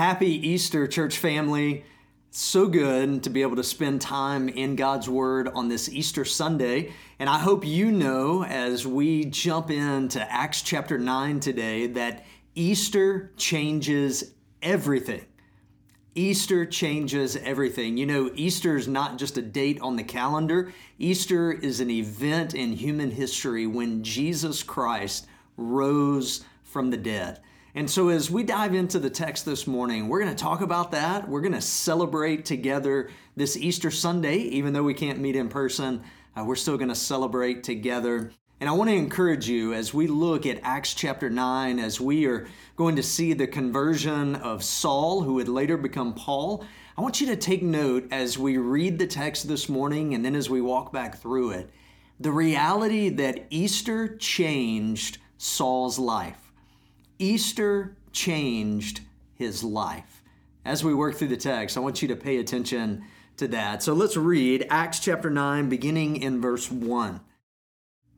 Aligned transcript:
Happy 0.00 0.48
Easter, 0.48 0.86
church 0.86 1.18
family. 1.18 1.84
So 2.30 2.68
good 2.68 3.22
to 3.22 3.28
be 3.28 3.42
able 3.42 3.56
to 3.56 3.62
spend 3.62 4.00
time 4.00 4.48
in 4.48 4.74
God's 4.74 5.10
Word 5.10 5.48
on 5.48 5.68
this 5.68 5.90
Easter 5.90 6.24
Sunday. 6.24 6.94
And 7.18 7.28
I 7.28 7.36
hope 7.36 7.66
you 7.66 7.92
know 7.92 8.42
as 8.42 8.86
we 8.86 9.26
jump 9.26 9.70
into 9.70 10.22
Acts 10.32 10.62
chapter 10.62 10.98
9 10.98 11.40
today 11.40 11.86
that 11.88 12.24
Easter 12.54 13.30
changes 13.36 14.32
everything. 14.62 15.26
Easter 16.14 16.64
changes 16.64 17.36
everything. 17.36 17.98
You 17.98 18.06
know, 18.06 18.30
Easter 18.34 18.76
is 18.76 18.88
not 18.88 19.18
just 19.18 19.36
a 19.36 19.42
date 19.42 19.82
on 19.82 19.96
the 19.96 20.02
calendar, 20.02 20.72
Easter 20.98 21.52
is 21.52 21.80
an 21.80 21.90
event 21.90 22.54
in 22.54 22.72
human 22.72 23.10
history 23.10 23.66
when 23.66 24.02
Jesus 24.02 24.62
Christ 24.62 25.26
rose 25.58 26.42
from 26.62 26.88
the 26.88 26.96
dead. 26.96 27.40
And 27.74 27.88
so, 27.88 28.08
as 28.08 28.32
we 28.32 28.42
dive 28.42 28.74
into 28.74 28.98
the 28.98 29.10
text 29.10 29.44
this 29.44 29.64
morning, 29.64 30.08
we're 30.08 30.20
going 30.20 30.34
to 30.34 30.42
talk 30.42 30.60
about 30.60 30.90
that. 30.90 31.28
We're 31.28 31.40
going 31.40 31.52
to 31.52 31.60
celebrate 31.60 32.44
together 32.44 33.10
this 33.36 33.56
Easter 33.56 33.92
Sunday, 33.92 34.38
even 34.38 34.72
though 34.72 34.82
we 34.82 34.94
can't 34.94 35.20
meet 35.20 35.36
in 35.36 35.48
person. 35.48 36.02
Uh, 36.36 36.44
we're 36.44 36.56
still 36.56 36.76
going 36.76 36.88
to 36.88 36.96
celebrate 36.96 37.62
together. 37.62 38.32
And 38.58 38.68
I 38.68 38.72
want 38.72 38.90
to 38.90 38.96
encourage 38.96 39.48
you 39.48 39.72
as 39.72 39.94
we 39.94 40.08
look 40.08 40.46
at 40.46 40.58
Acts 40.64 40.94
chapter 40.94 41.30
9, 41.30 41.78
as 41.78 42.00
we 42.00 42.26
are 42.26 42.48
going 42.74 42.96
to 42.96 43.04
see 43.04 43.34
the 43.34 43.46
conversion 43.46 44.34
of 44.34 44.64
Saul, 44.64 45.22
who 45.22 45.34
would 45.34 45.48
later 45.48 45.76
become 45.76 46.12
Paul. 46.12 46.64
I 46.98 47.02
want 47.02 47.20
you 47.20 47.28
to 47.28 47.36
take 47.36 47.62
note 47.62 48.08
as 48.10 48.36
we 48.36 48.58
read 48.58 48.98
the 48.98 49.06
text 49.06 49.46
this 49.46 49.68
morning 49.68 50.12
and 50.12 50.24
then 50.24 50.34
as 50.34 50.50
we 50.50 50.60
walk 50.60 50.92
back 50.92 51.18
through 51.18 51.52
it, 51.52 51.70
the 52.18 52.32
reality 52.32 53.10
that 53.10 53.46
Easter 53.48 54.16
changed 54.16 55.18
Saul's 55.38 55.98
life. 55.98 56.49
Easter 57.20 57.94
changed 58.12 59.00
his 59.34 59.62
life. 59.62 60.22
As 60.64 60.82
we 60.82 60.94
work 60.94 61.14
through 61.14 61.28
the 61.28 61.36
text, 61.36 61.76
I 61.76 61.80
want 61.80 62.00
you 62.00 62.08
to 62.08 62.16
pay 62.16 62.38
attention 62.38 63.04
to 63.36 63.46
that. 63.48 63.82
So 63.82 63.92
let's 63.92 64.16
read 64.16 64.66
Acts 64.70 65.00
chapter 65.00 65.28
9, 65.28 65.68
beginning 65.68 66.16
in 66.16 66.40
verse 66.40 66.70
1. 66.70 67.20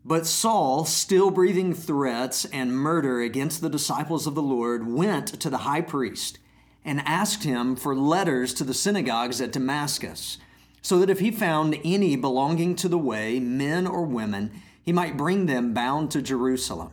But 0.05 0.27
Saul, 0.27 0.85
still 0.85 1.31
breathing 1.33 1.75
threats 1.75 2.45
and 2.47 2.77
murder 2.77 3.21
against 3.21 3.61
the 3.61 3.69
disciples 3.69 4.27
of 4.27 4.37
the 4.37 4.43
Lord, 4.43 4.87
went 4.87 5.41
to 5.41 5.51
the 5.51 5.59
high 5.59 5.81
priest 5.81 6.39
and 6.85 7.01
asked 7.01 7.43
him 7.43 7.75
for 7.75 7.97
letters 7.97 8.55
to 8.55 8.65
the 8.65 8.75
synagogues 8.75 9.41
at 9.41 9.53
Damascus, 9.53 10.39
so 10.81 10.99
that 11.01 11.11
if 11.11 11.19
he 11.19 11.31
found 11.31 11.77
any 11.85 12.15
belonging 12.15 12.77
to 12.77 12.89
the 12.89 12.99
way, 12.99 13.41
men 13.41 13.87
or 13.87 14.03
women, 14.03 14.51
he 14.81 14.93
might 14.93 15.17
bring 15.17 15.47
them 15.47 15.75
bound 15.75 16.11
to 16.13 16.23
Jerusalem. 16.23 16.93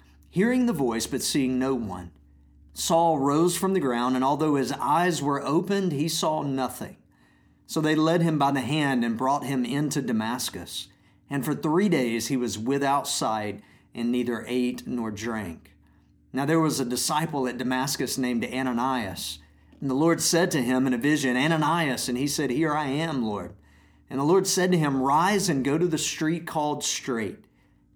hearing 0.31 0.65
the 0.65 0.73
voice 0.73 1.05
but 1.05 1.21
seeing 1.21 1.59
no 1.59 1.75
one. 1.75 2.09
Saul 2.73 3.19
rose 3.19 3.57
from 3.57 3.73
the 3.73 3.81
ground, 3.81 4.15
and 4.15 4.23
although 4.23 4.55
his 4.55 4.71
eyes 4.71 5.21
were 5.21 5.45
opened, 5.45 5.91
he 5.91 6.07
saw 6.07 6.41
nothing. 6.41 6.95
So 7.67 7.81
they 7.81 7.95
led 7.95 8.21
him 8.21 8.39
by 8.39 8.51
the 8.51 8.61
hand 8.61 9.03
and 9.03 9.17
brought 9.17 9.43
him 9.43 9.65
into 9.65 10.01
Damascus. 10.01 10.87
And 11.29 11.45
for 11.45 11.53
three 11.53 11.89
days 11.89 12.27
he 12.27 12.37
was 12.37 12.57
without 12.57 13.07
sight 13.07 13.61
and 13.93 14.11
neither 14.11 14.45
ate 14.47 14.87
nor 14.87 15.11
drank. 15.11 15.73
Now 16.33 16.45
there 16.45 16.59
was 16.59 16.79
a 16.79 16.85
disciple 16.85 17.47
at 17.47 17.57
Damascus 17.57 18.17
named 18.17 18.45
Ananias. 18.45 19.39
And 19.81 19.89
the 19.89 19.95
Lord 19.95 20.21
said 20.21 20.49
to 20.51 20.61
him 20.61 20.87
in 20.87 20.93
a 20.93 20.97
vision, 20.97 21.35
Ananias, 21.35 22.07
and 22.07 22.17
he 22.17 22.27
said, 22.27 22.51
Here 22.51 22.73
I 22.73 22.87
am, 22.87 23.23
Lord. 23.23 23.53
And 24.09 24.19
the 24.19 24.25
Lord 24.25 24.47
said 24.47 24.71
to 24.71 24.77
him, 24.77 25.01
Rise 25.01 25.49
and 25.49 25.63
go 25.63 25.77
to 25.77 25.87
the 25.87 25.97
street 25.97 26.45
called 26.45 26.83
Straight 26.83 27.39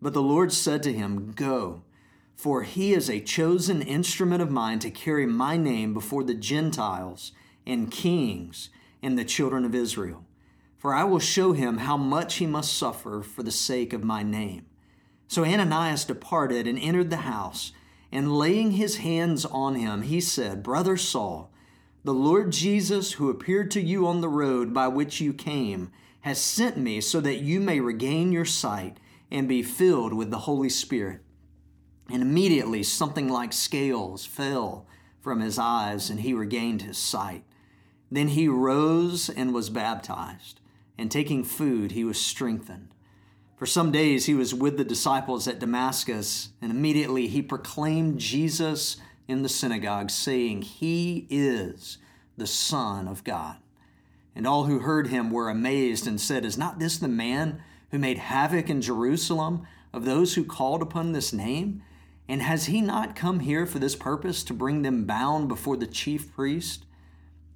But 0.00 0.12
the 0.12 0.22
Lord 0.22 0.52
said 0.52 0.82
to 0.82 0.92
him, 0.92 1.32
Go, 1.32 1.82
for 2.34 2.62
he 2.62 2.92
is 2.92 3.08
a 3.08 3.20
chosen 3.20 3.80
instrument 3.80 4.42
of 4.42 4.50
mine 4.50 4.78
to 4.80 4.90
carry 4.90 5.26
my 5.26 5.56
name 5.56 5.94
before 5.94 6.22
the 6.22 6.34
Gentiles 6.34 7.32
and 7.66 7.90
kings 7.90 8.68
and 9.02 9.18
the 9.18 9.24
children 9.24 9.64
of 9.64 9.74
Israel. 9.74 10.24
For 10.76 10.94
I 10.94 11.04
will 11.04 11.18
show 11.18 11.52
him 11.52 11.78
how 11.78 11.96
much 11.96 12.36
he 12.36 12.46
must 12.46 12.76
suffer 12.76 13.22
for 13.22 13.42
the 13.42 13.50
sake 13.50 13.92
of 13.92 14.04
my 14.04 14.22
name. 14.22 14.66
So 15.28 15.44
Ananias 15.44 16.04
departed 16.04 16.66
and 16.66 16.78
entered 16.78 17.10
the 17.10 17.16
house, 17.16 17.72
and 18.12 18.36
laying 18.36 18.72
his 18.72 18.98
hands 18.98 19.44
on 19.44 19.74
him, 19.74 20.02
he 20.02 20.20
said, 20.20 20.62
Brother 20.62 20.96
Saul, 20.96 21.50
the 22.04 22.14
Lord 22.14 22.52
Jesus, 22.52 23.14
who 23.14 23.30
appeared 23.30 23.70
to 23.72 23.80
you 23.80 24.06
on 24.06 24.20
the 24.20 24.28
road 24.28 24.72
by 24.72 24.86
which 24.86 25.20
you 25.20 25.32
came, 25.32 25.90
has 26.20 26.40
sent 26.40 26.76
me 26.76 27.00
so 27.00 27.20
that 27.20 27.40
you 27.40 27.58
may 27.58 27.80
regain 27.80 28.30
your 28.30 28.44
sight 28.44 28.98
and 29.36 29.46
be 29.46 29.62
filled 29.62 30.14
with 30.14 30.30
the 30.30 30.38
Holy 30.38 30.70
Spirit. 30.70 31.20
And 32.10 32.22
immediately 32.22 32.82
something 32.82 33.28
like 33.28 33.52
scales 33.52 34.24
fell 34.24 34.86
from 35.20 35.40
his 35.40 35.58
eyes, 35.58 36.08
and 36.08 36.20
he 36.20 36.32
regained 36.32 36.80
his 36.80 36.96
sight. 36.96 37.44
Then 38.10 38.28
he 38.28 38.48
rose 38.48 39.28
and 39.28 39.52
was 39.52 39.68
baptized, 39.68 40.60
and 40.96 41.10
taking 41.10 41.44
food, 41.44 41.92
he 41.92 42.02
was 42.02 42.18
strengthened. 42.18 42.94
For 43.58 43.66
some 43.66 43.92
days 43.92 44.24
he 44.24 44.32
was 44.32 44.54
with 44.54 44.78
the 44.78 44.84
disciples 44.84 45.46
at 45.46 45.58
Damascus, 45.58 46.48
and 46.62 46.70
immediately 46.70 47.26
he 47.26 47.42
proclaimed 47.42 48.18
Jesus 48.18 48.96
in 49.28 49.42
the 49.42 49.50
synagogue, 49.50 50.08
saying, 50.08 50.62
He 50.62 51.26
is 51.28 51.98
the 52.38 52.46
Son 52.46 53.06
of 53.06 53.22
God. 53.22 53.56
And 54.34 54.46
all 54.46 54.64
who 54.64 54.78
heard 54.78 55.08
him 55.08 55.30
were 55.30 55.50
amazed 55.50 56.06
and 56.06 56.18
said, 56.18 56.46
Is 56.46 56.56
not 56.56 56.78
this 56.78 56.96
the 56.96 57.08
man? 57.08 57.60
Who 57.96 58.00
made 58.00 58.18
havoc 58.18 58.68
in 58.68 58.82
Jerusalem 58.82 59.66
of 59.90 60.04
those 60.04 60.34
who 60.34 60.44
called 60.44 60.82
upon 60.82 61.12
this 61.12 61.32
name? 61.32 61.82
And 62.28 62.42
has 62.42 62.66
he 62.66 62.82
not 62.82 63.16
come 63.16 63.40
here 63.40 63.64
for 63.64 63.78
this 63.78 63.96
purpose 63.96 64.44
to 64.44 64.52
bring 64.52 64.82
them 64.82 65.06
bound 65.06 65.48
before 65.48 65.78
the 65.78 65.86
chief 65.86 66.34
priest? 66.34 66.84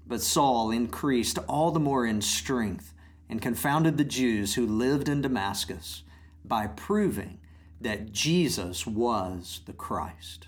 But 0.07 0.23
Saul 0.23 0.71
increased 0.71 1.39
all 1.47 1.71
the 1.73 1.79
more 1.79 2.07
in 2.07 2.23
strength 2.23 2.95
and 3.29 3.43
confounded 3.43 3.99
the 3.99 4.05
Jews 4.05 4.55
who 4.55 4.67
lived 4.67 5.11
in 5.11 5.21
Damascus 5.21 6.05
by 6.43 6.69
proving 6.69 7.39
that 7.79 8.11
Jesus 8.11 8.87
was 8.87 9.61
the 9.67 9.75
Christ. 9.75 10.47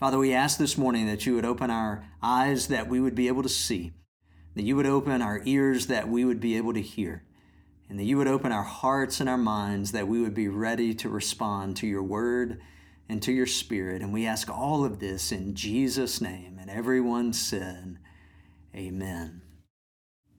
Father, 0.00 0.18
we 0.18 0.34
ask 0.34 0.58
this 0.58 0.76
morning 0.76 1.06
that 1.06 1.24
you 1.24 1.36
would 1.36 1.44
open 1.44 1.70
our 1.70 2.04
eyes 2.20 2.66
that 2.66 2.88
we 2.88 2.98
would 3.00 3.14
be 3.14 3.28
able 3.28 3.44
to 3.44 3.48
see, 3.48 3.92
that 4.56 4.64
you 4.64 4.74
would 4.74 4.86
open 4.86 5.22
our 5.22 5.40
ears 5.44 5.86
that 5.86 6.08
we 6.08 6.24
would 6.24 6.40
be 6.40 6.56
able 6.56 6.74
to 6.74 6.82
hear, 6.82 7.22
and 7.88 7.98
that 7.98 8.04
you 8.04 8.18
would 8.18 8.28
open 8.28 8.52
our 8.52 8.62
hearts 8.62 9.20
and 9.20 9.28
our 9.28 9.38
minds 9.38 9.92
that 9.92 10.08
we 10.08 10.20
would 10.20 10.34
be 10.34 10.48
ready 10.48 10.94
to 10.94 11.08
respond 11.08 11.76
to 11.76 11.86
your 11.86 12.02
word 12.02 12.60
and 13.08 13.22
to 13.22 13.32
your 13.32 13.46
spirit. 13.46 14.02
And 14.02 14.12
we 14.12 14.26
ask 14.26 14.50
all 14.50 14.84
of 14.84 14.98
this 14.98 15.32
in 15.32 15.54
Jesus' 15.54 16.20
name. 16.20 16.58
And 16.60 16.70
everyone 16.70 17.32
said, 17.32 17.98
Amen. 18.74 19.40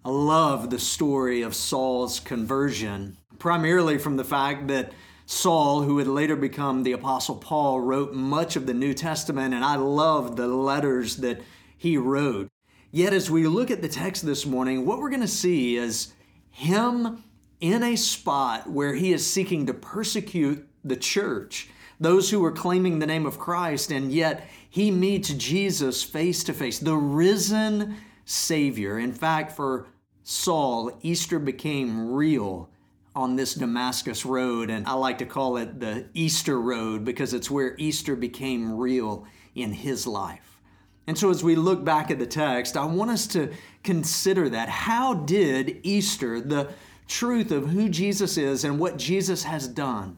I 0.06 0.10
love 0.10 0.70
the 0.70 0.80
story 0.80 1.42
of 1.42 1.56
Saul's 1.56 2.20
conversion, 2.20 3.18
primarily 3.38 3.98
from 3.98 4.16
the 4.16 4.24
fact 4.24 4.68
that 4.68 4.94
Saul, 5.26 5.82
who 5.82 5.96
would 5.96 6.08
later 6.08 6.36
become 6.36 6.84
the 6.84 6.94
Apostle 6.94 7.36
Paul, 7.36 7.82
wrote 7.82 8.14
much 8.14 8.56
of 8.56 8.66
the 8.66 8.74
New 8.74 8.94
Testament, 8.94 9.54
and 9.54 9.66
I 9.66 9.76
love 9.76 10.36
the 10.36 10.48
letters 10.48 11.18
that 11.18 11.42
he 11.78 11.98
wrote. 11.98 12.48
Yet, 12.92 13.14
as 13.14 13.30
we 13.30 13.46
look 13.46 13.70
at 13.70 13.82
the 13.82 13.88
text 13.88 14.26
this 14.26 14.46
morning, 14.46 14.86
what 14.86 15.00
we're 15.00 15.10
going 15.10 15.22
to 15.22 15.28
see 15.28 15.76
is 15.76 16.14
him 16.50 17.24
in 17.60 17.84
a 17.84 17.96
spot 17.96 18.70
where 18.70 18.94
he 18.94 19.12
is 19.12 19.30
seeking 19.30 19.66
to 19.66 19.74
persecute 19.74 20.68
the 20.84 20.96
church, 20.96 21.70
those 22.00 22.30
who 22.30 22.44
are 22.46 22.52
claiming 22.52 23.00
the 23.00 23.08
name 23.08 23.26
of 23.26 23.40
Christ, 23.40 23.92
and 23.92 24.12
yet 24.12 24.48
he 24.70 24.92
meets 24.92 25.34
Jesus 25.34 26.04
face 26.04 26.44
to 26.46 26.54
face, 26.54 26.80
the 26.80 26.96
risen 26.96 27.98
Savior. 28.26 29.00
In 29.00 29.12
fact, 29.12 29.52
for 29.52 29.88
Saul, 30.24 30.98
Easter 31.02 31.40
became 31.40 32.12
real 32.12 32.70
on 33.16 33.36
this 33.36 33.56
Damascus 33.56 34.26
road, 34.26 34.70
and 34.70 34.88
I 34.88 34.94
like 34.94 35.18
to 35.18 35.26
call 35.26 35.58
it 35.58 35.80
the 35.80 36.08
Easter 36.14 36.62
road 36.62 37.04
because 37.04 37.34
it's 37.34 37.52
where 37.52 37.76
Easter 37.78 38.16
became 38.16 38.78
real 38.78 39.26
in 39.56 39.74
his 39.74 40.08
life. 40.08 40.62
And 41.08 41.18
so, 41.18 41.32
as 41.32 41.44
we 41.44 41.56
look 41.56 41.84
back 41.84 42.12
at 42.12 42.20
the 42.20 42.28
text, 42.28 42.78
I 42.78 42.86
want 42.86 43.10
us 43.10 43.26
to 43.28 43.52
consider 43.84 44.48
that. 44.50 44.70
How 44.70 45.16
did 45.16 45.80
Easter, 45.82 46.40
the 46.40 46.70
truth 47.10 47.52
of 47.52 47.70
who 47.70 47.90
Jesus 47.90 48.38
is 48.38 48.64
and 48.64 48.80
what 48.80 48.98
Jesus 48.98 49.44
has 49.44 49.68
done, 49.68 50.18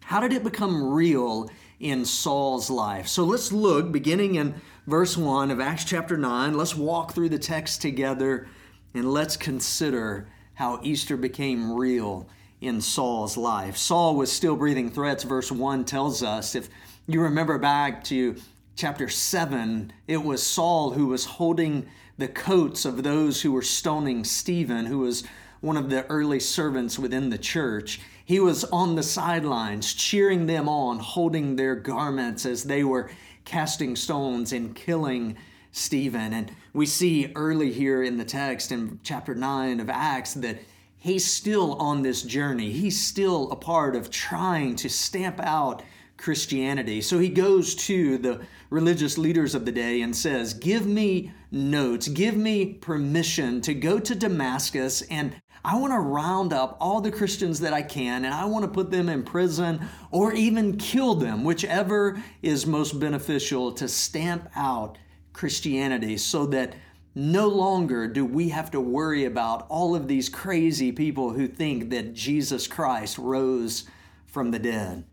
how 0.00 0.20
did 0.20 0.32
it 0.32 0.44
become 0.44 0.92
real 0.92 1.48
in 1.80 2.04
Saul's 2.04 2.68
life? 2.68 3.06
So, 3.08 3.24
let's 3.24 3.52
look 3.52 3.90
beginning 3.90 4.34
in 4.34 4.60
verse 4.86 5.16
1 5.16 5.50
of 5.50 5.60
Acts 5.60 5.84
chapter 5.84 6.18
9. 6.18 6.54
Let's 6.54 6.76
walk 6.76 7.14
through 7.14 7.30
the 7.30 7.38
text 7.38 7.80
together 7.80 8.48
and 8.92 9.10
let's 9.10 9.36
consider 9.36 10.28
how 10.54 10.80
Easter 10.82 11.16
became 11.16 11.72
real 11.72 12.28
in 12.60 12.80
Saul's 12.80 13.36
life. 13.36 13.76
Saul 13.76 14.16
was 14.16 14.30
still 14.30 14.56
breathing 14.56 14.90
threats, 14.90 15.24
verse 15.24 15.50
1 15.50 15.84
tells 15.84 16.22
us. 16.22 16.54
If 16.54 16.68
you 17.06 17.22
remember 17.22 17.58
back 17.58 18.04
to 18.04 18.36
chapter 18.76 19.08
7, 19.08 19.92
it 20.06 20.22
was 20.22 20.42
Saul 20.42 20.90
who 20.90 21.06
was 21.06 21.24
holding 21.24 21.88
the 22.18 22.28
coats 22.28 22.84
of 22.84 23.02
those 23.02 23.42
who 23.42 23.52
were 23.52 23.62
stoning 23.62 24.24
Stephen, 24.24 24.86
who 24.86 24.98
was 24.98 25.24
one 25.62 25.78
of 25.78 25.88
the 25.88 26.04
early 26.06 26.40
servants 26.40 26.98
within 26.98 27.30
the 27.30 27.38
church. 27.38 28.00
He 28.24 28.38
was 28.38 28.64
on 28.64 28.96
the 28.96 29.02
sidelines, 29.02 29.94
cheering 29.94 30.46
them 30.46 30.68
on, 30.68 30.98
holding 30.98 31.56
their 31.56 31.74
garments 31.74 32.44
as 32.44 32.64
they 32.64 32.84
were 32.84 33.10
casting 33.44 33.96
stones 33.96 34.52
and 34.52 34.76
killing 34.76 35.36
Stephen. 35.70 36.32
And 36.34 36.52
we 36.74 36.84
see 36.84 37.32
early 37.34 37.72
here 37.72 38.02
in 38.02 38.18
the 38.18 38.24
text 38.24 38.72
in 38.72 39.00
chapter 39.02 39.34
9 39.34 39.80
of 39.80 39.88
Acts 39.88 40.34
that 40.34 40.58
he's 40.98 41.24
still 41.24 41.74
on 41.74 42.02
this 42.02 42.22
journey. 42.22 42.72
He's 42.72 43.00
still 43.00 43.50
a 43.50 43.56
part 43.56 43.96
of 43.96 44.10
trying 44.10 44.76
to 44.76 44.88
stamp 44.88 45.40
out 45.40 45.82
Christianity. 46.16 47.00
So 47.00 47.18
he 47.18 47.28
goes 47.28 47.74
to 47.86 48.16
the 48.18 48.40
religious 48.70 49.18
leaders 49.18 49.54
of 49.54 49.64
the 49.64 49.72
day 49.72 50.02
and 50.02 50.14
says, 50.14 50.54
Give 50.54 50.86
me 50.86 51.32
notes, 51.50 52.06
give 52.08 52.36
me 52.36 52.74
permission 52.74 53.60
to 53.62 53.74
go 53.74 53.98
to 53.98 54.14
Damascus, 54.14 55.02
and 55.02 55.41
I 55.64 55.78
want 55.78 55.92
to 55.92 55.98
round 55.98 56.52
up 56.52 56.76
all 56.80 57.00
the 57.00 57.12
Christians 57.12 57.60
that 57.60 57.72
I 57.72 57.82
can, 57.82 58.24
and 58.24 58.34
I 58.34 58.44
want 58.46 58.64
to 58.64 58.70
put 58.70 58.90
them 58.90 59.08
in 59.08 59.22
prison 59.22 59.88
or 60.10 60.32
even 60.32 60.76
kill 60.76 61.14
them, 61.14 61.44
whichever 61.44 62.20
is 62.42 62.66
most 62.66 62.98
beneficial 62.98 63.72
to 63.72 63.86
stamp 63.86 64.48
out 64.56 64.98
Christianity 65.32 66.16
so 66.16 66.46
that 66.46 66.74
no 67.14 67.46
longer 67.46 68.08
do 68.08 68.24
we 68.24 68.48
have 68.48 68.70
to 68.72 68.80
worry 68.80 69.24
about 69.24 69.66
all 69.68 69.94
of 69.94 70.08
these 70.08 70.28
crazy 70.28 70.90
people 70.90 71.30
who 71.30 71.46
think 71.46 71.90
that 71.90 72.14
Jesus 72.14 72.66
Christ 72.66 73.18
rose 73.18 73.84
from 74.26 74.50
the 74.50 74.58
dead. 74.58 75.04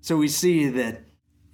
So 0.00 0.16
we 0.16 0.28
see 0.28 0.68
that 0.68 1.02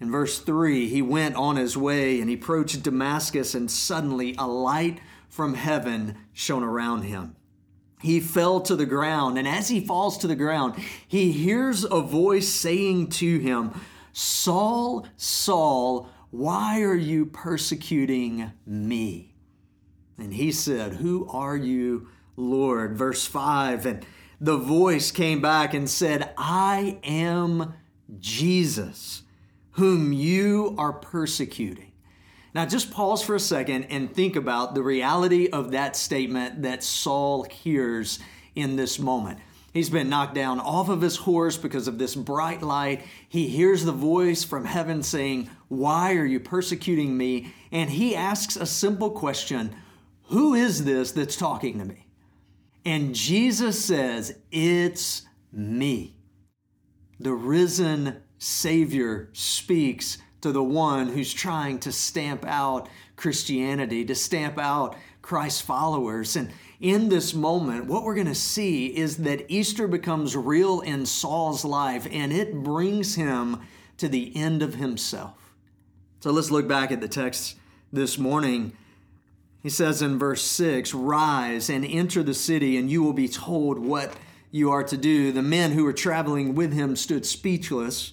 in 0.01 0.11
verse 0.11 0.41
3, 0.41 0.89
he 0.89 1.01
went 1.01 1.37
on 1.37 1.57
his 1.57 1.77
way 1.77 2.21
and 2.21 2.29
he 2.29 2.35
approached 2.37 2.83
Damascus, 2.83 3.55
and 3.55 3.71
suddenly 3.71 4.35
a 4.37 4.47
light 4.47 5.01
from 5.29 5.55
heaven 5.55 6.19
shone 6.33 6.63
around 6.63 7.03
him. 7.03 7.37
He 8.01 8.21
fell 8.21 8.61
to 8.61 8.77
the 8.77 8.87
ground, 8.87 9.39
and 9.39 9.49
as 9.49 9.69
he 9.69 9.81
falls 9.81 10.19
to 10.19 10.27
the 10.27 10.37
ground, 10.37 10.75
he 11.09 11.33
hears 11.33 11.85
a 11.85 12.01
voice 12.01 12.49
saying 12.49 13.09
to 13.09 13.39
him, 13.39 13.73
Saul, 14.13 15.07
Saul, 15.17 16.09
why 16.31 16.83
are 16.83 16.95
you 16.95 17.27
persecuting 17.27 18.53
me? 18.67 19.35
And 20.19 20.35
he 20.35 20.53
said, 20.53 20.95
Who 20.95 21.29
are 21.31 21.57
you, 21.57 22.09
Lord? 22.37 22.97
Verse 22.97 23.27
5 23.27 23.87
And 23.87 24.07
the 24.41 24.59
voice 24.59 25.11
came 25.11 25.41
back 25.41 25.75
and 25.75 25.89
said, 25.89 26.33
I 26.37 26.99
am 27.03 27.75
Jesus, 28.19 29.23
whom 29.73 30.13
you 30.13 30.75
are 30.79 30.93
persecuting. 30.93 31.86
Now, 32.57 32.65
just 32.65 32.91
pause 32.91 33.23
for 33.23 33.35
a 33.35 33.39
second 33.39 33.85
and 33.91 34.11
think 34.11 34.35
about 34.35 34.75
the 34.75 34.83
reality 34.83 35.51
of 35.51 35.73
that 35.73 35.95
statement 35.95 36.63
that 36.63 36.83
Saul 36.83 37.43
hears 37.43 38.19
in 38.55 38.77
this 38.77 38.99
moment. 38.99 39.41
He's 39.75 39.91
been 39.91 40.09
knocked 40.09 40.35
down 40.35 40.61
off 40.61 40.89
of 40.89 41.03
his 41.03 41.17
horse 41.17 41.59
because 41.59 41.87
of 41.87 41.99
this 41.99 42.15
bright 42.15 42.63
light. 42.63 43.03
He 43.29 43.47
hears 43.47 43.85
the 43.85 43.93
voice 43.93 44.43
from 44.43 44.65
heaven 44.65 45.03
saying, 45.03 45.51
Why 45.69 46.15
are 46.15 46.25
you 46.25 46.41
persecuting 46.41 47.15
me? 47.15 47.53
And 47.73 47.91
he 47.91 48.17
asks 48.17 48.57
a 48.57 48.65
simple 48.65 49.11
question 49.11 49.77
Who 50.29 50.55
is 50.55 50.87
this 50.87 51.13
that's 51.13 51.37
talking 51.37 51.79
to 51.79 51.85
me? 51.85 52.07
And 52.87 53.15
Jesus 53.15 53.85
says, 53.85 54.35
It's 54.51 55.25
me. 55.53 56.17
The 57.21 57.35
risen 57.35 58.23
Savior 58.39 59.29
speaks 59.35 60.17
to 60.41 60.53
the 60.53 60.63
one 60.63 61.09
who's 61.09 61.33
trying 61.33 61.79
to 61.81 61.93
stamp 61.93 62.45
out 62.47 62.89
Christianity, 63.17 64.05
to 64.05 64.15
stamp 64.15 64.59
out 64.59 64.97
Christ's 65.23 65.61
followers. 65.61 66.37
And 66.37 66.51
in 66.81 67.09
this 67.09 67.35
moment, 67.35 67.87
what 67.87 68.05
we're 68.05 68.15
going 68.15 68.27
to 68.27 68.35
see 68.35 68.87
is 68.87 69.19
that 69.19 69.51
Easter 69.51 69.89
becomes 69.89 70.37
real 70.37 70.81
in 70.81 71.07
Saul's 71.07 71.65
life 71.65 72.07
and 72.11 72.33
it 72.33 72.63
brings 72.63 73.15
him 73.15 73.61
to 73.97 74.09
the 74.09 74.37
end 74.37 74.63
of 74.63 74.75
himself. 74.75 75.55
So 76.21 76.31
let's 76.31 76.51
look 76.51 76.69
back 76.69 76.91
at 76.93 77.01
the 77.01 77.09
text 77.09 77.57
this 77.93 78.19
morning. 78.19 78.73
He 79.63 79.71
says 79.71 80.03
in 80.03 80.19
verse 80.19 80.43
6 80.43 80.95
Rise 80.95 81.71
and 81.71 81.85
enter 81.85 82.23
the 82.23 82.35
city, 82.35 82.77
and 82.77 82.91
you 82.91 83.03
will 83.03 83.13
be 83.13 83.29
told 83.29 83.79
what 83.79 84.15
you 84.51 84.71
are 84.71 84.85
to 84.85 84.97
do. 84.97 85.33
The 85.33 85.43
men 85.43 85.73
who 85.73 85.85
were 85.85 85.93
traveling 85.93 86.55
with 86.55 86.73
him 86.73 86.95
stood 86.95 87.27
speechless. 87.27 88.13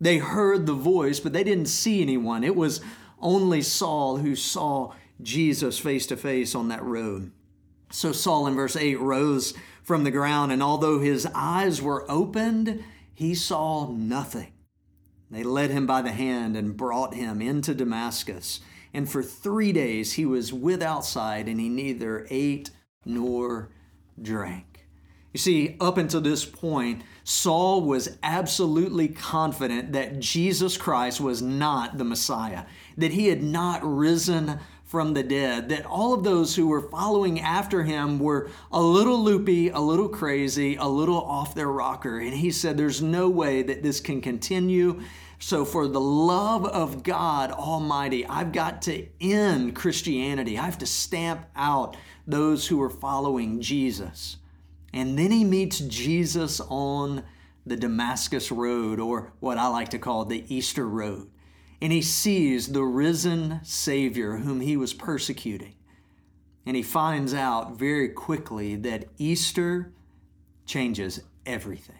They 0.00 0.18
heard 0.18 0.66
the 0.66 0.74
voice, 0.74 1.20
but 1.20 1.32
they 1.32 1.44
didn't 1.44 1.66
see 1.66 2.02
anyone. 2.02 2.44
It 2.44 2.56
was 2.56 2.80
only 3.20 3.62
Saul 3.62 4.18
who 4.18 4.36
saw 4.36 4.94
Jesus 5.20 5.78
face 5.78 6.06
to 6.06 6.16
face 6.16 6.54
on 6.54 6.68
that 6.68 6.82
road. 6.84 7.32
So 7.90 8.12
Saul 8.12 8.46
in 8.46 8.54
verse 8.54 8.76
8 8.76 9.00
rose 9.00 9.54
from 9.82 10.04
the 10.04 10.10
ground, 10.10 10.52
and 10.52 10.62
although 10.62 11.00
his 11.00 11.26
eyes 11.34 11.82
were 11.82 12.08
opened, 12.10 12.84
he 13.14 13.34
saw 13.34 13.90
nothing. 13.90 14.52
They 15.30 15.42
led 15.42 15.70
him 15.70 15.86
by 15.86 16.02
the 16.02 16.12
hand 16.12 16.56
and 16.56 16.76
brought 16.76 17.14
him 17.14 17.42
into 17.42 17.74
Damascus. 17.74 18.60
And 18.94 19.10
for 19.10 19.22
three 19.22 19.72
days 19.72 20.12
he 20.12 20.24
was 20.24 20.52
without 20.52 21.04
sight, 21.04 21.48
and 21.48 21.58
he 21.58 21.68
neither 21.68 22.26
ate 22.30 22.70
nor 23.04 23.70
drank. 24.20 24.67
You 25.32 25.38
see, 25.38 25.76
up 25.80 25.98
until 25.98 26.22
this 26.22 26.44
point, 26.44 27.02
Saul 27.22 27.82
was 27.82 28.16
absolutely 28.22 29.08
confident 29.08 29.92
that 29.92 30.18
Jesus 30.20 30.78
Christ 30.78 31.20
was 31.20 31.42
not 31.42 31.98
the 31.98 32.04
Messiah, 32.04 32.64
that 32.96 33.12
he 33.12 33.28
had 33.28 33.42
not 33.42 33.80
risen 33.84 34.58
from 34.88 35.12
the 35.12 35.22
dead, 35.22 35.68
that 35.68 35.84
all 35.84 36.14
of 36.14 36.24
those 36.24 36.56
who 36.56 36.66
were 36.66 36.80
following 36.80 37.40
after 37.40 37.82
him 37.82 38.18
were 38.18 38.48
a 38.72 38.80
little 38.80 39.22
loopy, 39.22 39.68
a 39.68 39.78
little 39.78 40.08
crazy, 40.08 40.76
a 40.76 40.86
little 40.86 41.20
off 41.20 41.54
their 41.54 41.68
rocker. 41.68 42.18
And 42.18 42.32
he 42.32 42.50
said, 42.50 42.78
There's 42.78 43.02
no 43.02 43.28
way 43.28 43.62
that 43.62 43.82
this 43.82 44.00
can 44.00 44.22
continue. 44.22 45.02
So, 45.40 45.66
for 45.66 45.86
the 45.86 46.00
love 46.00 46.64
of 46.64 47.02
God 47.02 47.52
Almighty, 47.52 48.24
I've 48.24 48.52
got 48.52 48.80
to 48.82 49.06
end 49.20 49.76
Christianity. 49.76 50.56
I 50.56 50.64
have 50.64 50.78
to 50.78 50.86
stamp 50.86 51.44
out 51.54 51.98
those 52.26 52.66
who 52.66 52.80
are 52.82 52.90
following 52.90 53.60
Jesus. 53.60 54.38
And 54.92 55.18
then 55.18 55.30
he 55.30 55.44
meets 55.44 55.78
Jesus 55.80 56.60
on 56.60 57.24
the 57.66 57.76
Damascus 57.76 58.50
Road, 58.50 58.98
or 58.98 59.32
what 59.40 59.58
I 59.58 59.68
like 59.68 59.90
to 59.90 59.98
call 59.98 60.24
the 60.24 60.44
Easter 60.48 60.88
Road 60.88 61.30
and 61.80 61.92
he 61.92 62.02
sees 62.02 62.72
the 62.72 62.82
risen 62.82 63.60
Savior 63.62 64.38
whom 64.38 64.60
he 64.60 64.76
was 64.76 64.94
persecuting. 64.94 65.74
And 66.66 66.76
he 66.76 66.82
finds 66.82 67.32
out 67.32 67.78
very 67.78 68.08
quickly 68.08 68.74
that 68.76 69.06
Easter 69.16 69.92
changes 70.66 71.20
everything. 71.46 71.96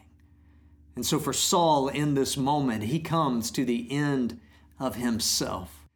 And 0.97 1.07
so 1.07 1.18
for 1.18 1.33
Saul 1.33 1.88
in 1.88 2.14
this 2.14 2.37
moment, 2.37 2.85
he 2.85 2.99
comes 2.99 3.50
to 3.52 3.64
the 3.64 3.90
end 3.90 4.40
of 4.80 4.97
himself. 4.97 5.87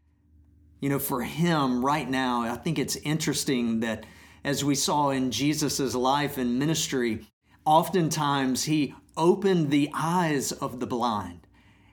You 0.80 0.88
know, 0.88 1.00
for 1.00 1.22
him 1.22 1.84
right 1.84 2.08
now, 2.08 2.42
I 2.42 2.56
think 2.56 2.78
it's 2.78 2.96
interesting 2.96 3.80
that 3.80 4.04
as 4.44 4.64
we 4.64 4.74
saw 4.74 5.10
in 5.10 5.30
Jesus' 5.30 5.94
life 5.94 6.38
and 6.38 6.58
ministry, 6.58 7.26
oftentimes 7.64 8.64
he 8.64 8.94
opened 9.16 9.70
the 9.70 9.90
eyes 9.94 10.52
of 10.52 10.80
the 10.80 10.86
blind. 10.86 11.46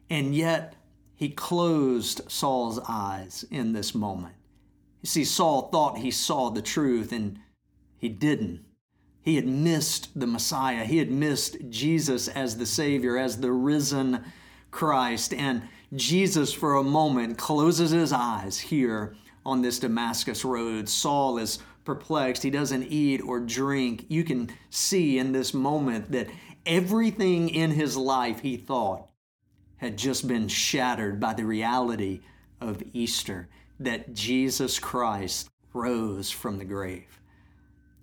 And 0.10 0.34
yet, 0.34 0.76
he 1.16 1.30
closed 1.30 2.22
Saul's 2.28 2.80
eyes 2.88 3.46
in 3.52 3.74
this 3.74 3.94
moment. 3.94 4.36
You 5.02 5.08
see, 5.08 5.26
Saul 5.26 5.70
thought 5.70 5.98
he 5.98 6.12
saw 6.12 6.50
the 6.50 6.62
truth, 6.62 7.12
and 7.12 7.40
he 7.98 8.10
didn't. 8.10 8.66
He 9.22 9.36
had 9.36 9.48
missed 9.48 10.18
the 10.18 10.28
Messiah. 10.28 10.86
He 10.86 10.98
had 10.98 11.12
missed 11.12 11.58
Jesus 11.70 12.28
as 12.30 12.58
the 12.58 12.66
Savior, 12.66 13.18
as 13.18 13.40
the 13.40 13.52
risen 13.52 14.24
Christ. 14.72 15.34
And 15.34 15.64
Jesus, 15.94 16.54
for 16.54 16.76
a 16.76 16.84
moment, 16.84 17.38
closes 17.38 17.92
his 17.92 18.14
eyes 18.14 18.58
here 18.58 19.16
on 19.46 19.62
this 19.62 19.80
Damascus 19.80 20.46
road. 20.46 20.88
Saul 20.88 21.38
is 21.38 21.60
perplexed. 21.90 22.44
He 22.44 22.52
doesn't 22.52 22.84
eat 22.84 23.20
or 23.20 23.40
drink. 23.40 24.06
You 24.10 24.24
can 24.24 24.52
see 24.70 25.18
in 25.18 25.32
this 25.32 25.56
moment 25.56 26.12
that 26.12 26.28
everything 26.64 27.50
in 27.50 27.72
his 27.72 27.98
life 27.98 28.42
he 28.42 28.58
thought 28.58 29.10
had 29.78 29.98
just 29.98 30.28
been 30.28 30.48
shattered 30.48 31.20
by 31.20 31.34
the 31.34 31.46
reality 31.46 32.22
of 32.62 32.84
Easter, 32.94 33.50
that 33.80 34.14
Jesus 34.14 34.78
Christ 34.78 35.50
rose 35.74 36.30
from 36.30 36.60
the 36.60 36.66
grave. 36.66 37.20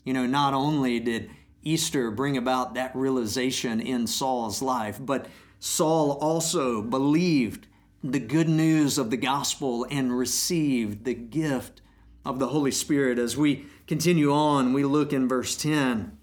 You 0.05 0.15
know, 0.15 0.27
not 0.27 0.53
only 0.53 0.99
did 0.99 1.31
Easter 1.63 2.11
bring 2.11 2.37
about 2.37 2.75
that 2.75 2.91
realization 2.97 3.81
in 3.81 4.09
Saul's 4.09 4.61
life, 4.61 4.99
but 5.01 5.27
Saul 5.61 6.19
also 6.21 6.83
believed 6.83 7.69
the 8.03 8.19
good 8.19 8.49
news 8.49 8.99
of 8.99 9.11
the 9.11 9.17
gospel 9.17 9.87
and 9.89 10.19
received 10.19 11.05
the 11.05 11.15
gift 11.15 11.83
of 12.25 12.41
the 12.41 12.49
Holy 12.49 12.73
Spirit. 12.73 13.21
As 13.21 13.37
we 13.37 13.67
continue 13.87 14.33
on, 14.33 14.73
we 14.73 14.85
look 14.85 15.13
in 15.13 15.29
verse 15.29 15.57
10. 15.57 16.17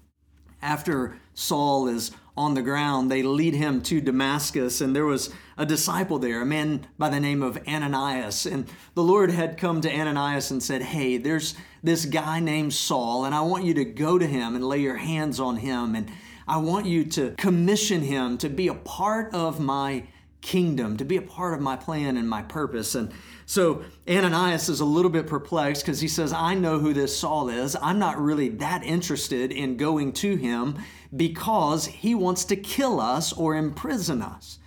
After 0.62 1.18
Saul 1.34 1.88
is 1.88 2.10
on 2.36 2.54
the 2.54 2.62
ground, 2.62 3.10
they 3.10 3.22
lead 3.22 3.54
him 3.54 3.80
to 3.82 4.00
Damascus, 4.00 4.80
and 4.80 4.94
there 4.94 5.04
was 5.04 5.30
a 5.56 5.66
disciple 5.66 6.18
there, 6.18 6.42
a 6.42 6.46
man 6.46 6.86
by 6.98 7.08
the 7.08 7.20
name 7.20 7.42
of 7.42 7.58
Ananias. 7.68 8.46
And 8.46 8.66
the 8.94 9.02
Lord 9.02 9.30
had 9.30 9.56
come 9.56 9.80
to 9.82 9.92
Ananias 9.92 10.50
and 10.50 10.62
said, 10.62 10.82
Hey, 10.82 11.16
there's 11.16 11.54
this 11.82 12.06
guy 12.06 12.40
named 12.40 12.74
Saul, 12.74 13.24
and 13.24 13.34
I 13.34 13.42
want 13.42 13.64
you 13.64 13.74
to 13.74 13.84
go 13.84 14.18
to 14.18 14.26
him 14.26 14.56
and 14.56 14.66
lay 14.66 14.80
your 14.80 14.96
hands 14.96 15.38
on 15.38 15.56
him, 15.56 15.94
and 15.94 16.10
I 16.46 16.58
want 16.58 16.86
you 16.86 17.04
to 17.04 17.32
commission 17.32 18.02
him 18.02 18.36
to 18.38 18.48
be 18.48 18.68
a 18.68 18.74
part 18.74 19.32
of 19.32 19.60
my 19.60 20.04
kingdom, 20.44 20.98
to 20.98 21.04
be 21.06 21.16
a 21.16 21.22
part 21.22 21.54
of 21.54 21.60
my 21.60 21.74
plan 21.74 22.18
and 22.18 22.28
my 22.28 22.42
purpose. 22.42 22.94
And 22.94 23.10
so 23.46 23.82
Ananias 24.06 24.68
is 24.68 24.80
a 24.80 24.84
little 24.84 25.10
bit 25.10 25.26
perplexed 25.26 25.82
because 25.82 26.00
he 26.00 26.06
says, 26.06 26.34
I 26.34 26.54
know 26.54 26.78
who 26.78 26.92
this 26.92 27.16
Saul 27.16 27.48
is. 27.48 27.74
I'm 27.80 27.98
not 27.98 28.20
really 28.20 28.50
that 28.50 28.84
interested 28.84 29.50
in 29.50 29.78
going 29.78 30.12
to 30.12 30.36
him 30.36 30.78
because 31.16 31.86
he 31.86 32.14
wants 32.14 32.44
to 32.46 32.56
kill 32.56 33.00
us 33.00 33.32
or 33.32 33.56
imprison 33.56 34.20
us. 34.20 34.58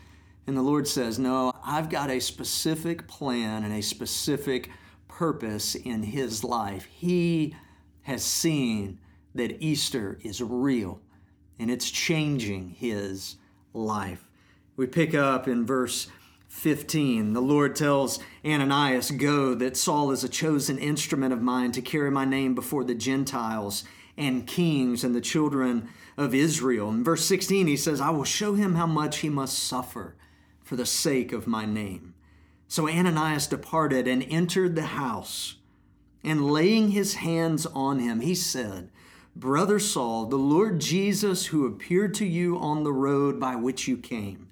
And 0.47 0.57
the 0.57 0.63
Lord 0.63 0.87
says, 0.87 1.19
No, 1.19 1.53
I've 1.63 1.89
got 1.89 2.09
a 2.09 2.19
specific 2.19 3.07
plan 3.07 3.63
and 3.63 3.73
a 3.73 3.81
specific 3.81 4.71
purpose 5.07 5.75
in 5.75 6.01
his 6.01 6.43
life. 6.43 6.85
He 6.85 7.55
has 8.01 8.23
seen 8.23 8.99
that 9.35 9.61
Easter 9.61 10.17
is 10.23 10.41
real 10.41 11.01
and 11.59 11.69
it's 11.69 11.91
changing 11.91 12.69
his 12.69 13.35
life. 13.73 14.26
We 14.77 14.85
pick 14.85 15.15
up 15.15 15.47
in 15.47 15.65
verse 15.65 16.07
15. 16.49 17.33
The 17.33 17.41
Lord 17.41 17.75
tells 17.75 18.19
Ananias, 18.45 19.09
Go, 19.09 19.55
that 19.55 19.75
Saul 19.75 20.11
is 20.11 20.23
a 20.23 20.29
chosen 20.29 20.77
instrument 20.77 21.33
of 21.33 21.41
mine 21.41 21.71
to 21.71 21.81
carry 21.81 22.11
my 22.11 22.25
name 22.25 22.53
before 22.53 22.83
the 22.83 22.93
Gentiles 22.93 23.83
and 24.15 24.45
kings 24.45 25.03
and 25.03 25.15
the 25.15 25.21
children 25.21 25.89
of 26.15 26.35
Israel. 26.35 26.89
In 26.89 27.03
verse 27.03 27.25
16, 27.25 27.65
he 27.65 27.75
says, 27.75 27.99
I 27.99 28.11
will 28.11 28.23
show 28.23 28.53
him 28.53 28.75
how 28.75 28.85
much 28.85 29.17
he 29.17 29.29
must 29.29 29.57
suffer 29.57 30.15
for 30.63 30.75
the 30.75 30.85
sake 30.85 31.33
of 31.33 31.47
my 31.47 31.65
name. 31.65 32.13
So 32.67 32.87
Ananias 32.87 33.47
departed 33.47 34.07
and 34.07 34.23
entered 34.29 34.75
the 34.75 34.83
house, 34.83 35.55
and 36.23 36.51
laying 36.51 36.89
his 36.89 37.15
hands 37.15 37.65
on 37.65 37.97
him, 37.97 38.19
he 38.19 38.35
said, 38.35 38.91
Brother 39.35 39.79
Saul, 39.79 40.25
the 40.25 40.35
Lord 40.35 40.79
Jesus, 40.79 41.47
who 41.47 41.65
appeared 41.65 42.13
to 42.15 42.25
you 42.25 42.59
on 42.59 42.83
the 42.83 42.93
road 42.93 43.39
by 43.39 43.55
which 43.55 43.87
you 43.87 43.97
came, 43.97 44.46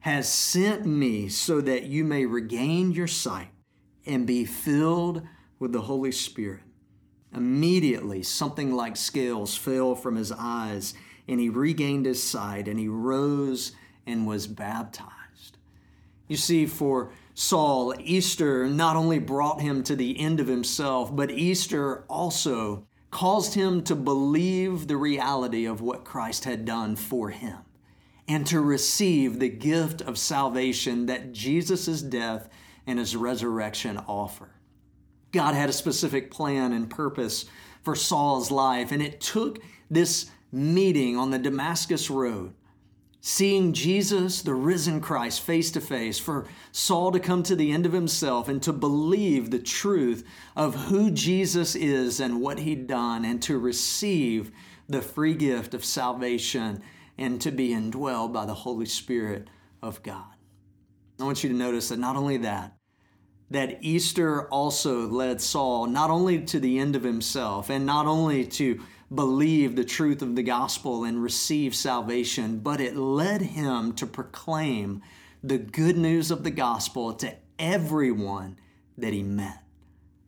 has 0.00 0.32
sent 0.32 0.86
me 0.86 1.28
so 1.28 1.60
that 1.60 1.84
you 1.84 2.04
may 2.04 2.24
regain 2.24 2.92
your 2.92 3.06
sight 3.06 3.50
and 4.06 4.26
be 4.26 4.44
filled 4.44 5.22
with 5.58 5.72
the 5.72 5.82
Holy 5.82 6.12
Spirit. 6.12 6.62
Immediately, 7.34 8.22
something 8.22 8.72
like 8.74 8.96
scales 8.96 9.56
fell 9.56 9.94
from 9.94 10.16
his 10.16 10.32
eyes, 10.32 10.94
and 11.28 11.38
he 11.38 11.48
regained 11.48 12.06
his 12.06 12.22
sight, 12.22 12.66
and 12.66 12.78
he 12.78 12.88
rose 12.88 13.72
and 14.06 14.26
was 14.26 14.46
baptized. 14.46 15.58
You 16.28 16.36
see, 16.36 16.66
for 16.66 17.12
Saul, 17.34 17.94
Easter 18.00 18.68
not 18.68 18.96
only 18.96 19.18
brought 19.18 19.60
him 19.60 19.82
to 19.84 19.94
the 19.94 20.18
end 20.18 20.40
of 20.40 20.46
himself, 20.46 21.14
but 21.14 21.30
Easter 21.30 22.04
also 22.08 22.86
caused 23.10 23.54
him 23.54 23.82
to 23.82 23.94
believe 23.94 24.86
the 24.86 24.96
reality 24.96 25.66
of 25.66 25.80
what 25.80 26.04
Christ 26.04 26.44
had 26.44 26.64
done 26.64 26.96
for 26.96 27.30
him 27.30 27.58
and 28.30 28.46
to 28.46 28.60
receive 28.60 29.40
the 29.40 29.48
gift 29.48 30.00
of 30.02 30.16
salvation 30.16 31.06
that 31.06 31.32
Jesus' 31.32 32.00
death 32.00 32.48
and 32.86 33.00
his 33.00 33.16
resurrection 33.16 33.98
offer. 34.06 34.50
God 35.32 35.56
had 35.56 35.68
a 35.68 35.72
specific 35.72 36.30
plan 36.30 36.72
and 36.72 36.88
purpose 36.88 37.46
for 37.82 37.96
Saul's 37.96 38.52
life, 38.52 38.92
and 38.92 39.02
it 39.02 39.20
took 39.20 39.58
this 39.90 40.30
meeting 40.52 41.16
on 41.16 41.32
the 41.32 41.40
Damascus 41.40 42.08
Road, 42.08 42.54
seeing 43.20 43.72
Jesus, 43.72 44.42
the 44.42 44.54
risen 44.54 45.00
Christ, 45.00 45.40
face 45.40 45.72
to 45.72 45.80
face, 45.80 46.20
for 46.20 46.46
Saul 46.70 47.10
to 47.10 47.18
come 47.18 47.42
to 47.42 47.56
the 47.56 47.72
end 47.72 47.84
of 47.84 47.92
himself 47.92 48.48
and 48.48 48.62
to 48.62 48.72
believe 48.72 49.50
the 49.50 49.58
truth 49.58 50.24
of 50.54 50.76
who 50.76 51.10
Jesus 51.10 51.74
is 51.74 52.20
and 52.20 52.40
what 52.40 52.60
he'd 52.60 52.86
done, 52.86 53.24
and 53.24 53.42
to 53.42 53.58
receive 53.58 54.52
the 54.88 55.02
free 55.02 55.34
gift 55.34 55.74
of 55.74 55.84
salvation 55.84 56.80
and 57.20 57.40
to 57.42 57.52
be 57.52 57.68
indwelled 57.68 58.32
by 58.32 58.46
the 58.46 58.54
Holy 58.54 58.86
Spirit 58.86 59.48
of 59.82 60.02
God. 60.02 60.34
I 61.20 61.24
want 61.24 61.44
you 61.44 61.50
to 61.50 61.54
notice 61.54 61.90
that 61.90 61.98
not 61.98 62.16
only 62.16 62.38
that, 62.38 62.74
that 63.50 63.78
Easter 63.82 64.48
also 64.48 65.06
led 65.06 65.40
Saul 65.40 65.86
not 65.86 66.08
only 66.10 66.40
to 66.46 66.58
the 66.58 66.78
end 66.78 66.96
of 66.96 67.02
himself 67.02 67.68
and 67.68 67.84
not 67.84 68.06
only 68.06 68.46
to 68.46 68.80
believe 69.14 69.76
the 69.76 69.84
truth 69.84 70.22
of 70.22 70.34
the 70.34 70.42
gospel 70.42 71.04
and 71.04 71.22
receive 71.22 71.74
salvation, 71.74 72.60
but 72.60 72.80
it 72.80 72.96
led 72.96 73.42
him 73.42 73.92
to 73.94 74.06
proclaim 74.06 75.02
the 75.42 75.58
good 75.58 75.98
news 75.98 76.30
of 76.30 76.42
the 76.42 76.50
gospel 76.50 77.12
to 77.14 77.34
everyone 77.58 78.58
that 78.96 79.12
he 79.12 79.22
met. 79.22 79.62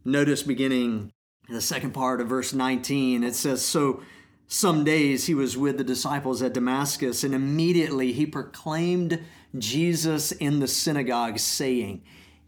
Notice 0.04 0.42
beginning 0.42 1.12
the 1.48 1.60
second 1.60 1.92
part 1.92 2.20
of 2.20 2.28
verse 2.28 2.52
19, 2.52 3.24
it 3.24 3.34
says, 3.34 3.64
So 3.64 4.02
some 4.48 4.84
days 4.84 5.26
he 5.26 5.34
was 5.34 5.56
with 5.56 5.78
the 5.78 5.84
disciples 5.84 6.42
at 6.42 6.54
Damascus, 6.54 7.24
and 7.24 7.34
immediately 7.34 8.12
he 8.12 8.26
proclaimed 8.26 9.20
Jesus 9.58 10.32
in 10.32 10.60
the 10.60 10.68
synagogue, 10.68 11.38
saying, 11.38 12.02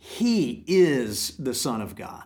he 0.07 0.63
is 0.67 1.35
the 1.39 1.55
Son 1.55 1.81
of 1.81 1.97
God. 1.97 2.25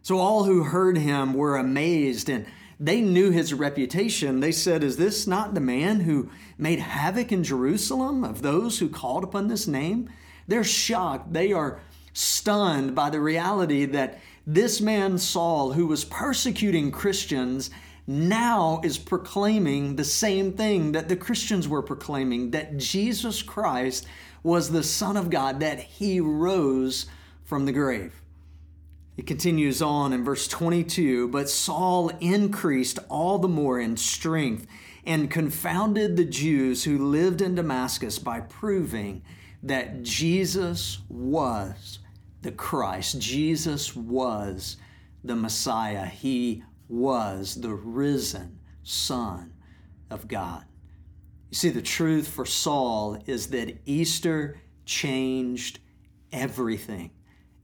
So 0.00 0.18
all 0.18 0.44
who 0.44 0.62
heard 0.62 0.96
him 0.96 1.34
were 1.34 1.56
amazed 1.56 2.28
and 2.28 2.46
they 2.78 3.00
knew 3.00 3.32
his 3.32 3.52
reputation. 3.52 4.38
They 4.38 4.52
said, 4.52 4.84
Is 4.84 4.96
this 4.96 5.26
not 5.26 5.52
the 5.52 5.60
man 5.60 6.00
who 6.00 6.30
made 6.56 6.78
havoc 6.78 7.32
in 7.32 7.42
Jerusalem 7.42 8.22
of 8.22 8.42
those 8.42 8.78
who 8.78 8.88
called 8.88 9.24
upon 9.24 9.48
this 9.48 9.66
name? 9.66 10.08
They're 10.46 10.62
shocked. 10.62 11.32
They 11.32 11.52
are 11.52 11.80
stunned 12.12 12.94
by 12.94 13.10
the 13.10 13.20
reality 13.20 13.86
that 13.86 14.20
this 14.46 14.80
man, 14.80 15.18
Saul, 15.18 15.72
who 15.72 15.88
was 15.88 16.04
persecuting 16.04 16.92
Christians, 16.92 17.70
now 18.06 18.80
is 18.82 18.98
proclaiming 18.98 19.96
the 19.96 20.04
same 20.04 20.52
thing 20.52 20.92
that 20.92 21.08
the 21.08 21.16
Christians 21.16 21.68
were 21.68 21.82
proclaiming 21.82 22.50
that 22.50 22.76
Jesus 22.76 23.42
Christ 23.42 24.06
was 24.42 24.70
the 24.70 24.82
Son 24.82 25.16
of 25.16 25.30
God, 25.30 25.60
that 25.60 25.78
he 25.78 26.20
rose 26.20 27.06
from 27.44 27.66
the 27.66 27.72
grave. 27.72 28.20
It 29.16 29.26
continues 29.26 29.82
on 29.82 30.12
in 30.12 30.24
verse 30.24 30.48
22 30.48 31.28
But 31.28 31.50
Saul 31.50 32.08
increased 32.20 32.98
all 33.08 33.38
the 33.38 33.48
more 33.48 33.78
in 33.78 33.96
strength 33.96 34.66
and 35.04 35.30
confounded 35.30 36.16
the 36.16 36.24
Jews 36.24 36.84
who 36.84 37.10
lived 37.10 37.42
in 37.42 37.54
Damascus 37.54 38.18
by 38.18 38.40
proving 38.40 39.22
that 39.62 40.02
Jesus 40.02 41.00
was 41.08 41.98
the 42.42 42.52
Christ. 42.52 43.20
Jesus 43.20 43.94
was 43.94 44.76
the 45.22 45.36
Messiah. 45.36 46.06
He 46.06 46.62
was 46.90 47.54
the 47.54 47.74
risen 47.74 48.58
Son 48.82 49.52
of 50.10 50.28
God. 50.28 50.64
You 51.50 51.56
see, 51.56 51.70
the 51.70 51.82
truth 51.82 52.28
for 52.28 52.44
Saul 52.44 53.18
is 53.26 53.48
that 53.48 53.78
Easter 53.86 54.60
changed 54.84 55.78
everything 56.32 57.10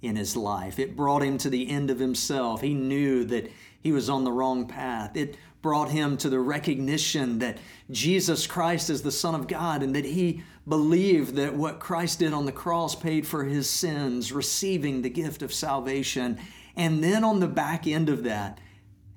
in 0.03 0.17
his 0.17 0.37
life. 0.37 0.79
It 0.79 0.97
brought 0.97 1.23
him 1.23 1.39
to 1.39 1.51
the 1.51 1.69
end 1.69 1.91
of 1.91 1.99
himself. 1.99 2.61
He 2.61 2.75
knew 2.75 3.25
that 3.25 3.51
he 3.81 3.93
was 3.93 4.09
on 4.11 4.25
the 4.25 4.33
wrong 4.33 4.67
path. 4.67 5.17
It 5.17 5.37
brought 5.63 5.91
him 5.91 6.17
to 6.19 6.29
the 6.29 6.39
recognition 6.39 7.39
that 7.41 7.59
Jesus 7.91 8.47
Christ 8.47 8.91
is 8.91 9.03
the 9.03 9.11
Son 9.11 9.35
of 9.35 9.49
God 9.49 9.83
and 9.83 9.95
that 9.97 10.05
he 10.05 10.43
believed 10.69 11.35
that 11.37 11.55
what 11.55 11.81
Christ 11.81 12.21
did 12.21 12.33
on 12.33 12.47
the 12.47 12.53
cross 12.53 12.95
paid 12.95 13.27
for 13.27 13.45
his 13.45 13.69
sins, 13.69 14.33
receiving 14.33 15.03
the 15.03 15.11
gift 15.11 15.43
of 15.43 15.53
salvation. 15.53 16.39
And 16.77 17.03
then 17.03 17.25
on 17.25 17.41
the 17.41 17.49
back 17.49 17.87
end 17.87 18.09
of 18.09 18.25
that, 18.25 18.61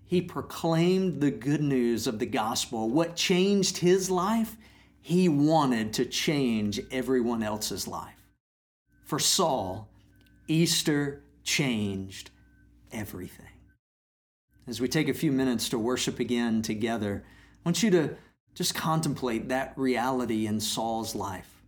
he 0.10 0.24
proclaimed 0.24 1.22
the 1.22 1.30
good 1.30 1.62
news 1.62 2.08
of 2.08 2.18
the 2.18 2.25
gospel. 2.25 2.89
What 2.89 3.16
changed 3.16 3.78
his 3.78 4.10
life? 4.10 4.58
He 5.00 5.30
wanted 5.30 5.94
to 5.94 6.06
change 6.06 6.80
everyone 6.89 7.44
else's 7.44 7.88
life. 7.88 8.25
For 9.06 9.20
Saul, 9.20 9.88
Easter 10.48 11.22
changed 11.44 12.32
everything. 12.92 13.46
As 14.66 14.82
we 14.82 14.88
take 14.88 15.10
a 15.10 15.13
few 15.13 15.32
minutes 15.32 15.70
to 15.70 15.78
worship 15.78 16.20
again 16.20 16.63
together, 16.63 17.24
I 17.63 17.70
want 17.70 17.84
you 17.84 17.92
to 17.92 18.18
just 18.56 18.74
contemplate 18.74 19.50
that 19.50 19.74
reality 19.78 20.48
in 20.48 20.60
Saul's 20.60 21.13
life 21.13 21.62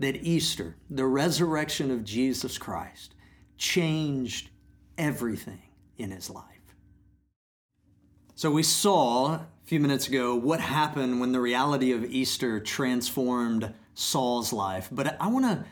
that 0.00 0.16
Easter, 0.16 0.76
the 0.90 1.06
resurrection 1.06 1.90
of 1.90 2.04
Jesus 2.04 2.58
Christ, 2.58 3.14
changed 3.56 4.50
everything 4.98 5.62
in 5.96 6.10
his 6.10 6.28
life. 6.28 6.55
So, 8.38 8.50
we 8.50 8.64
saw 8.64 9.36
a 9.36 9.46
few 9.64 9.80
minutes 9.80 10.08
ago 10.08 10.34
what 10.34 10.60
happened 10.60 11.20
when 11.20 11.32
the 11.32 11.40
reality 11.40 11.92
of 11.92 12.04
Easter 12.04 12.60
transformed 12.60 13.72
Saul's 13.94 14.52
life. 14.52 14.90
But 14.92 15.16
I 15.18 15.28
want 15.28 15.46
to 15.46 15.64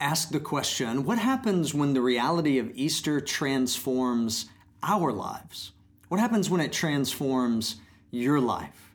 ask 0.00 0.30
the 0.30 0.40
question 0.40 1.04
what 1.04 1.18
happens 1.18 1.72
when 1.72 1.94
the 1.94 2.00
reality 2.00 2.58
of 2.58 2.72
Easter 2.74 3.20
transforms 3.20 4.46
our 4.82 5.12
lives? 5.12 5.70
What 6.08 6.18
happens 6.18 6.50
when 6.50 6.60
it 6.60 6.72
transforms 6.72 7.76
your 8.10 8.40
life? 8.40 8.90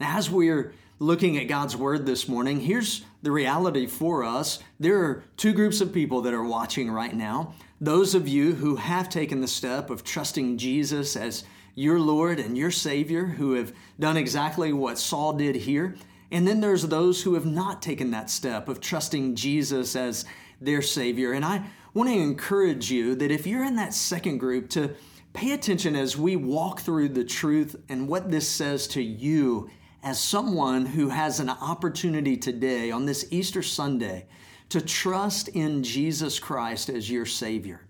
Now, 0.00 0.16
as 0.16 0.30
we're 0.30 0.72
looking 0.98 1.36
at 1.36 1.48
God's 1.48 1.76
Word 1.76 2.06
this 2.06 2.28
morning, 2.28 2.60
here's 2.60 3.04
the 3.22 3.30
reality 3.30 3.86
for 3.86 4.24
us. 4.24 4.58
There 4.80 5.04
are 5.04 5.22
two 5.36 5.52
groups 5.52 5.82
of 5.82 5.92
people 5.92 6.22
that 6.22 6.32
are 6.32 6.42
watching 6.42 6.90
right 6.90 7.14
now. 7.14 7.52
Those 7.78 8.14
of 8.14 8.26
you 8.26 8.54
who 8.54 8.76
have 8.76 9.10
taken 9.10 9.42
the 9.42 9.48
step 9.48 9.90
of 9.90 10.02
trusting 10.02 10.56
Jesus 10.56 11.14
as 11.14 11.44
your 11.74 11.98
Lord 11.98 12.38
and 12.38 12.56
your 12.56 12.70
Savior, 12.70 13.26
who 13.26 13.54
have 13.54 13.72
done 13.98 14.16
exactly 14.16 14.72
what 14.72 14.98
Saul 14.98 15.32
did 15.32 15.56
here. 15.56 15.96
And 16.30 16.46
then 16.46 16.60
there's 16.60 16.82
those 16.82 17.22
who 17.22 17.34
have 17.34 17.46
not 17.46 17.82
taken 17.82 18.10
that 18.10 18.30
step 18.30 18.68
of 18.68 18.80
trusting 18.80 19.36
Jesus 19.36 19.94
as 19.94 20.24
their 20.60 20.82
Savior. 20.82 21.32
And 21.32 21.44
I 21.44 21.64
want 21.92 22.08
to 22.08 22.16
encourage 22.16 22.90
you 22.90 23.14
that 23.16 23.30
if 23.30 23.46
you're 23.46 23.64
in 23.64 23.76
that 23.76 23.94
second 23.94 24.38
group, 24.38 24.68
to 24.70 24.94
pay 25.32 25.52
attention 25.52 25.96
as 25.96 26.16
we 26.16 26.36
walk 26.36 26.80
through 26.80 27.10
the 27.10 27.24
truth 27.24 27.76
and 27.88 28.08
what 28.08 28.30
this 28.30 28.48
says 28.48 28.86
to 28.88 29.02
you 29.02 29.68
as 30.02 30.20
someone 30.20 30.86
who 30.86 31.08
has 31.08 31.40
an 31.40 31.48
opportunity 31.48 32.36
today 32.36 32.90
on 32.90 33.06
this 33.06 33.26
Easter 33.30 33.62
Sunday 33.62 34.26
to 34.68 34.80
trust 34.80 35.48
in 35.48 35.82
Jesus 35.82 36.38
Christ 36.38 36.88
as 36.88 37.10
your 37.10 37.26
Savior. 37.26 37.80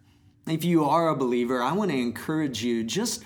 If 0.47 0.65
you 0.65 0.85
are 0.85 1.09
a 1.09 1.17
believer, 1.17 1.63
I 1.63 1.73
want 1.73 1.91
to 1.91 1.97
encourage 1.97 2.63
you 2.63 2.85
just 2.85 3.25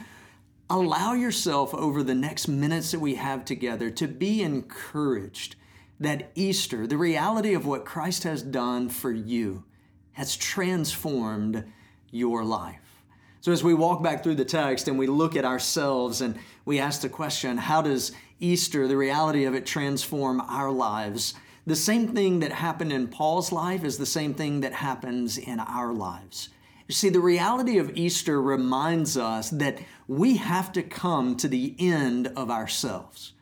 allow 0.71 1.15
yourself 1.15 1.75
over 1.75 2.03
the 2.03 2.15
next 2.15 2.49
minutes 2.49 2.91
that 2.91 3.01
we 3.01 3.15
have 3.15 3.45
together 3.45 3.91
to 3.91 4.07
be 4.07 4.43
encouraged 4.43 5.57
that 6.01 6.31
Easter, 6.35 6.87
the 6.87 6.97
reality 6.97 7.55
of 7.55 7.67
what 7.67 7.85
Christ 7.85 8.23
has 8.25 8.43
done 8.43 8.89
for 8.89 9.11
you, 9.11 9.65
has 10.13 10.37
transformed 10.37 11.65
your 12.11 12.45
life. 12.45 13.03
So, 13.41 13.53
as 13.53 13.65
we 13.65 13.75
walk 13.75 14.03
back 14.03 14.23
through 14.23 14.35
the 14.35 14.45
text 14.45 14.89
and 14.89 14.99
we 14.99 15.07
look 15.07 15.37
at 15.37 15.45
ourselves 15.45 16.21
and 16.21 16.39
we 16.65 16.79
ask 16.79 17.01
the 17.01 17.09
question, 17.09 17.57
how 17.57 17.83
does 17.83 18.13
Easter, 18.41 18.87
the 18.87 18.97
reality 18.97 19.45
of 19.45 19.55
it, 19.55 19.65
transform 19.65 20.41
our 20.41 20.71
lives? 20.71 21.35
The 21.67 21.77
same 21.77 22.15
thing 22.15 22.41
that 22.41 22.53
happened 22.53 22.93
in 22.93 23.09
Paul's 23.09 23.53
life 23.53 23.85
is 23.85 23.99
the 23.99 24.07
same 24.07 24.35
thing 24.35 24.61
that 24.61 24.73
happens 24.73 25.39
in 25.39 25.61
our 25.61 25.93
lives. 25.93 26.49
You 26.89 26.95
see, 26.95 27.11
the 27.11 27.21
reality 27.21 27.77
of 27.77 27.97
Easter 27.97 28.41
reminds 28.41 29.19
us 29.19 29.51
that 29.51 29.79
we 30.09 30.39
have 30.39 30.73
to 30.73 30.83
come 30.83 31.37
to 31.37 31.47
the 31.47 31.77
end 31.79 32.29
of 32.29 32.51
ourselves. 32.51 33.35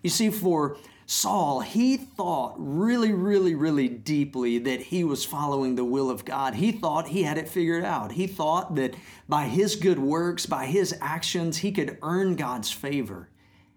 You 0.00 0.10
see, 0.10 0.30
for 0.30 0.76
Saul, 1.04 1.60
he 1.60 1.96
thought 1.96 2.54
really, 2.56 3.12
really, 3.12 3.56
really 3.56 3.88
deeply 3.88 4.58
that 4.58 4.80
he 4.80 5.02
was 5.02 5.24
following 5.24 5.74
the 5.74 5.84
will 5.84 6.08
of 6.08 6.24
God. 6.24 6.54
He 6.54 6.70
thought 6.70 7.08
he 7.08 7.24
had 7.24 7.36
it 7.36 7.48
figured 7.48 7.84
out. 7.84 8.12
He 8.12 8.28
thought 8.28 8.76
that 8.76 8.94
by 9.28 9.46
his 9.46 9.74
good 9.74 9.98
works, 9.98 10.46
by 10.46 10.66
his 10.66 10.96
actions, 11.00 11.58
he 11.58 11.72
could 11.72 11.98
earn 12.00 12.36
God's 12.36 12.70
favor. 12.70 13.28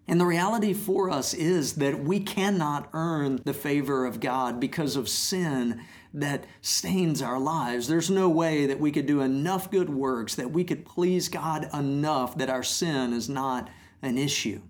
And 0.08 0.22
the 0.22 0.26
reality 0.26 0.74
for 0.74 1.10
us 1.10 1.34
is 1.34 1.74
that 1.74 2.00
we 2.00 2.22
cannot 2.22 2.90
earn 2.94 3.42
the 3.44 3.54
favor 3.54 4.06
of 4.06 4.22
God 4.22 4.60
because 4.60 4.96
of 4.96 5.10
sin 5.10 5.82
that 6.14 6.46
stains 6.62 7.22
our 7.22 7.38
lives. 7.38 7.88
There's 7.88 8.10
no 8.10 8.30
way 8.30 8.66
that 8.68 8.80
we 8.80 8.92
could 8.92 9.06
do 9.06 9.20
enough 9.22 9.70
good 9.70 9.90
works, 9.90 10.36
that 10.36 10.52
we 10.52 10.64
could 10.64 10.86
please 10.86 11.28
God 11.28 11.68
enough 11.74 12.38
that 12.38 12.50
our 12.50 12.64
sin 12.64 13.12
is 13.12 13.28
not 13.28 13.70
an 14.02 14.18
issue. 14.18 14.62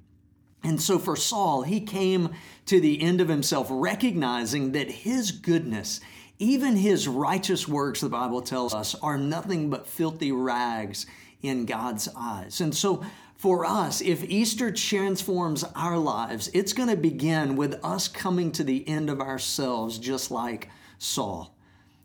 And 0.63 0.81
so 0.81 0.97
for 0.97 1.15
Saul, 1.15 1.61
he 1.61 1.81
came 1.81 2.31
to 2.65 2.81
the 2.81 3.01
end 3.01 3.21
of 3.21 3.29
himself, 3.29 3.67
recognizing 3.69 4.71
that 4.71 4.89
his 4.89 5.31
goodness, 5.31 6.01
even 6.39 6.75
his 6.75 7.07
righteous 7.07 7.67
works, 7.67 8.01
the 8.01 8.09
Bible 8.09 8.41
tells 8.41 8.73
us, 8.73 8.95
are 8.95 9.17
nothing 9.17 9.69
but 9.69 9.87
filthy 9.87 10.31
rags 10.31 11.05
in 11.43 11.65
God's 11.65 12.09
eyes. 12.17 12.59
And 12.59 12.75
so 12.75 13.05
for 13.37 13.65
us, 13.65 14.01
if 14.01 14.23
Easter 14.23 14.71
transforms 14.71 15.63
our 15.75 15.97
lives, 15.97 16.49
it's 16.55 16.73
going 16.73 16.89
to 16.89 16.97
begin 16.97 17.55
with 17.55 17.79
us 17.83 18.07
coming 18.07 18.51
to 18.53 18.63
the 18.63 18.87
end 18.87 19.11
of 19.11 19.21
ourselves, 19.21 19.99
just 19.99 20.31
like 20.31 20.69
Saul. 20.97 21.55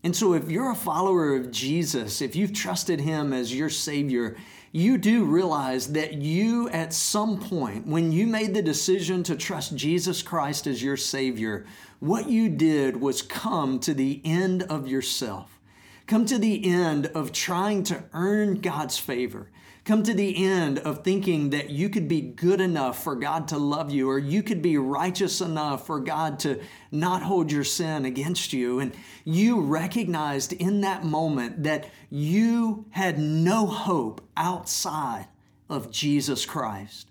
And 0.05 0.15
so, 0.15 0.35
if 0.35 0.51
you're 0.51 0.73
a 0.73 0.77
follower 0.77 1.35
of 1.35 1.51
Jesus, 1.51 2.21
if 2.21 2.37
you've 2.37 2.53
trusted 2.53 3.01
him 3.01 3.33
as 3.33 3.55
your 3.55 3.71
Savior, 3.71 4.37
you 4.73 4.99
do 4.99 5.25
realize 5.25 5.93
that 5.93 6.15
you, 6.15 6.69
at 6.69 6.93
some 6.93 7.39
point, 7.39 7.87
when 7.87 8.13
you 8.13 8.27
made 8.27 8.53
the 8.53 8.63
decision 8.63 9.23
to 9.23 9.37
trust 9.37 9.75
Jesus 9.75 10.21
Christ 10.21 10.67
as 10.67 10.83
your 10.83 10.99
Savior, 10.99 11.65
what 12.01 12.29
you 12.29 12.51
did 12.51 13.01
was 13.01 13.23
come 13.23 13.79
to 13.81 13.95
the 13.95 14.21
end 14.25 14.65
of 14.65 14.87
yourself. 14.87 15.61
Come 16.07 16.27
to 16.27 16.37
the 16.37 16.71
end 16.71 17.07
of 17.07 17.33
trying 17.33 17.85
to 17.85 18.03
earn 18.13 18.61
God's 18.61 18.99
favor 18.99 19.49
come 19.85 20.03
to 20.05 20.15
the 20.15 20.45
end 20.45 20.79
of 20.79 21.03
thinking 21.03 21.51
that 21.51 21.71
you 21.71 21.89
could 21.89 22.07
be 22.07 22.21
good 22.21 22.61
enough 22.61 23.03
for 23.03 23.17
God 23.17 23.49
to 23.49 23.59
love 23.59 23.91
you, 23.91 24.09
or 24.09 24.19
you 24.19 24.43
could 24.43 24.63
be 24.63 24.79
righteous 24.79 25.41
enough 25.41 25.87
for 25.87 25.99
God 25.99 26.39
to 26.41 26.61
not 26.93 27.23
hold 27.23 27.51
your 27.51 27.65
sin 27.65 28.05
against 28.05 28.53
you. 28.53 28.79
And 28.79 28.95
you 29.25 29.61
recognized 29.61 30.53
in 30.53 30.83
that 30.83 31.05
moment 31.05 31.65
that 31.65 31.91
you 32.11 32.87
had 32.91 33.19
no 33.19 33.67
hope 33.67 34.21
outside 34.37 35.27
of 35.69 35.91
Jesus 35.91 36.47
Christ. 36.47 37.09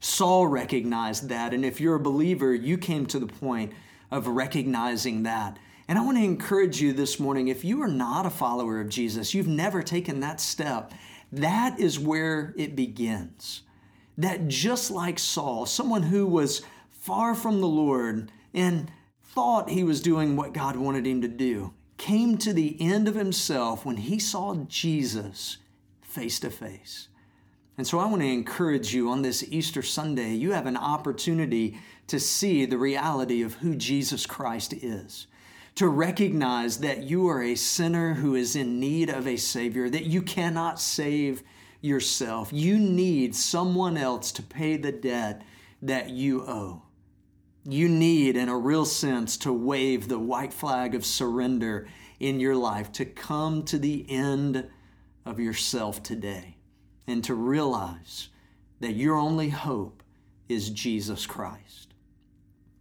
Saul 0.00 0.46
recognized 0.46 1.28
that. 1.28 1.54
And 1.54 1.64
if 1.64 1.80
you're 1.80 1.94
a 1.94 2.00
believer, 2.00 2.54
you 2.54 2.76
came 2.76 3.06
to 3.06 3.18
the 3.18 3.26
point 3.26 3.72
of 4.10 4.26
recognizing 4.26 5.22
that. 5.22 5.58
And 5.88 5.98
I 5.98 6.02
want 6.02 6.18
to 6.18 6.24
encourage 6.24 6.80
you 6.80 6.92
this 6.92 7.18
morning 7.18 7.48
if 7.48 7.64
you 7.64 7.82
are 7.82 7.88
not 7.88 8.26
a 8.26 8.30
follower 8.30 8.80
of 8.80 8.88
Jesus, 8.88 9.34
you've 9.34 9.48
never 9.48 9.82
taken 9.82 10.20
that 10.20 10.40
step, 10.40 10.92
that 11.32 11.78
is 11.78 11.98
where 11.98 12.54
it 12.56 12.74
begins. 12.74 13.62
That 14.18 14.48
just 14.48 14.90
like 14.90 15.18
Saul, 15.18 15.66
someone 15.66 16.04
who 16.04 16.26
was 16.26 16.62
far 16.90 17.34
from 17.34 17.60
the 17.60 17.68
Lord 17.68 18.30
and 18.52 18.90
thought 19.22 19.70
he 19.70 19.84
was 19.84 20.02
doing 20.02 20.36
what 20.36 20.52
God 20.52 20.76
wanted 20.76 21.06
him 21.06 21.22
to 21.22 21.28
do, 21.28 21.72
came 21.96 22.36
to 22.38 22.52
the 22.52 22.76
end 22.80 23.08
of 23.08 23.14
himself 23.14 23.84
when 23.84 23.98
he 23.98 24.18
saw 24.18 24.54
Jesus 24.66 25.58
face 26.02 26.40
to 26.40 26.50
face. 26.50 27.08
And 27.78 27.86
so 27.86 27.98
I 27.98 28.06
want 28.06 28.20
to 28.22 28.28
encourage 28.28 28.92
you 28.92 29.08
on 29.08 29.22
this 29.22 29.44
Easter 29.48 29.82
Sunday, 29.82 30.34
you 30.34 30.52
have 30.52 30.66
an 30.66 30.76
opportunity 30.76 31.78
to 32.08 32.20
see 32.20 32.66
the 32.66 32.76
reality 32.76 33.42
of 33.42 33.54
who 33.54 33.74
Jesus 33.74 34.26
Christ 34.26 34.72
is 34.72 35.26
to 35.76 35.88
recognize 35.88 36.78
that 36.78 37.02
you 37.04 37.28
are 37.28 37.42
a 37.42 37.54
sinner 37.54 38.14
who 38.14 38.34
is 38.34 38.56
in 38.56 38.80
need 38.80 39.08
of 39.08 39.26
a 39.26 39.36
Savior, 39.36 39.88
that 39.88 40.06
you 40.06 40.22
cannot 40.22 40.80
save 40.80 41.42
yourself. 41.80 42.52
You 42.52 42.78
need 42.78 43.34
someone 43.34 43.96
else 43.96 44.32
to 44.32 44.42
pay 44.42 44.76
the 44.76 44.92
debt 44.92 45.42
that 45.82 46.10
you 46.10 46.42
owe. 46.42 46.82
You 47.64 47.88
need, 47.88 48.36
in 48.36 48.48
a 48.48 48.58
real 48.58 48.84
sense, 48.84 49.36
to 49.38 49.52
wave 49.52 50.08
the 50.08 50.18
white 50.18 50.52
flag 50.52 50.94
of 50.94 51.04
surrender 51.04 51.88
in 52.18 52.40
your 52.40 52.56
life, 52.56 52.92
to 52.92 53.04
come 53.04 53.62
to 53.64 53.78
the 53.78 54.06
end 54.08 54.68
of 55.24 55.38
yourself 55.38 56.02
today, 56.02 56.56
and 57.06 57.22
to 57.24 57.34
realize 57.34 58.28
that 58.80 58.92
your 58.92 59.16
only 59.16 59.50
hope 59.50 60.02
is 60.48 60.70
Jesus 60.70 61.26
Christ. 61.26 61.94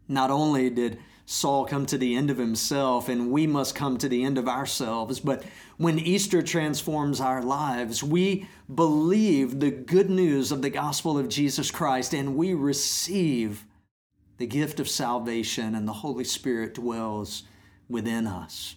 Not 0.08 0.32
only 0.32 0.70
did 0.70 1.00
Saul 1.32 1.66
come 1.66 1.86
to 1.86 1.98
the 2.00 2.16
end 2.16 2.32
of 2.32 2.40
himself 2.40 3.08
and 3.08 3.32
we 3.32 3.46
must 3.46 3.76
come 3.76 4.00
to 4.00 4.10
the 4.10 4.24
end 4.24 4.40
of 4.40 4.48
ourselves. 4.48 5.20
But 5.20 5.44
when 5.78 6.00
Easter 6.00 6.42
transforms 6.42 7.22
our 7.22 7.44
lives, 7.44 8.04
we 8.04 8.48
believe 8.74 9.60
the 9.60 9.70
good 9.70 10.10
news 10.10 10.52
of 10.52 10.64
the 10.64 10.72
gospel 10.72 11.20
of 11.20 11.30
Jesus 11.30 11.70
Christ 11.70 12.16
and 12.16 12.36
we 12.36 12.56
receive 12.56 13.64
the 14.40 14.48
gift 14.48 14.80
of 14.80 14.90
salvation 14.90 15.76
and 15.76 15.88
the 15.88 15.94
Holy 15.94 16.24
Spirit 16.24 16.74
dwells 16.74 17.44
within 17.88 18.26
us. 18.26 18.76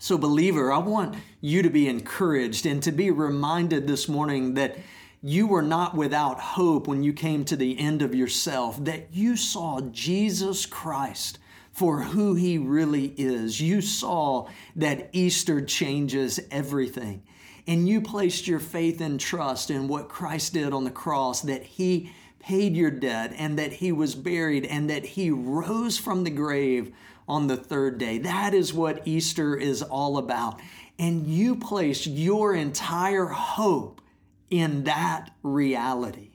So, 0.00 0.16
believer, 0.16 0.72
I 0.72 0.78
want 0.78 1.16
you 1.42 1.60
to 1.60 1.68
be 1.68 1.88
encouraged 1.88 2.64
and 2.64 2.82
to 2.84 2.92
be 2.92 3.10
reminded 3.10 3.86
this 3.86 4.08
morning 4.08 4.54
that 4.54 4.78
you 5.22 5.46
were 5.46 5.60
not 5.60 5.94
without 5.94 6.40
hope 6.40 6.88
when 6.88 7.02
you 7.02 7.12
came 7.12 7.44
to 7.44 7.56
the 7.56 7.78
end 7.78 8.00
of 8.00 8.14
yourself, 8.14 8.82
that 8.82 9.08
you 9.12 9.36
saw 9.36 9.82
Jesus 9.82 10.64
Christ 10.64 11.38
for 11.76 12.02
who 12.02 12.34
he 12.34 12.56
really 12.58 13.12
is. 13.18 13.60
You 13.60 13.80
saw 13.82 14.48
that 14.76 15.10
Easter 15.12 15.60
changes 15.60 16.40
everything. 16.50 17.22
and 17.66 17.88
you 17.88 18.00
placed 18.00 18.46
your 18.46 18.60
faith 18.60 19.00
and 19.00 19.18
trust 19.18 19.70
in 19.70 19.88
what 19.88 20.08
Christ 20.08 20.52
did 20.54 20.72
on 20.72 20.84
the 20.84 20.90
cross, 20.90 21.42
that 21.42 21.64
He 21.64 22.12
paid 22.38 22.76
your 22.76 22.90
debt 22.92 23.32
and 23.36 23.58
that 23.58 23.74
He 23.74 23.90
was 23.90 24.14
buried 24.14 24.64
and 24.64 24.88
that 24.88 25.04
He 25.04 25.30
rose 25.30 25.98
from 25.98 26.24
the 26.24 26.30
grave 26.30 26.92
on 27.28 27.48
the 27.48 27.56
third 27.56 27.98
day. 27.98 28.18
That 28.18 28.54
is 28.54 28.72
what 28.72 29.06
Easter 29.06 29.56
is 29.56 29.82
all 29.82 30.16
about. 30.18 30.60
And 30.98 31.26
you 31.26 31.56
placed 31.56 32.06
your 32.06 32.54
entire 32.54 33.26
hope 33.26 34.00
in 34.48 34.84
that 34.84 35.32
reality. 35.42 36.30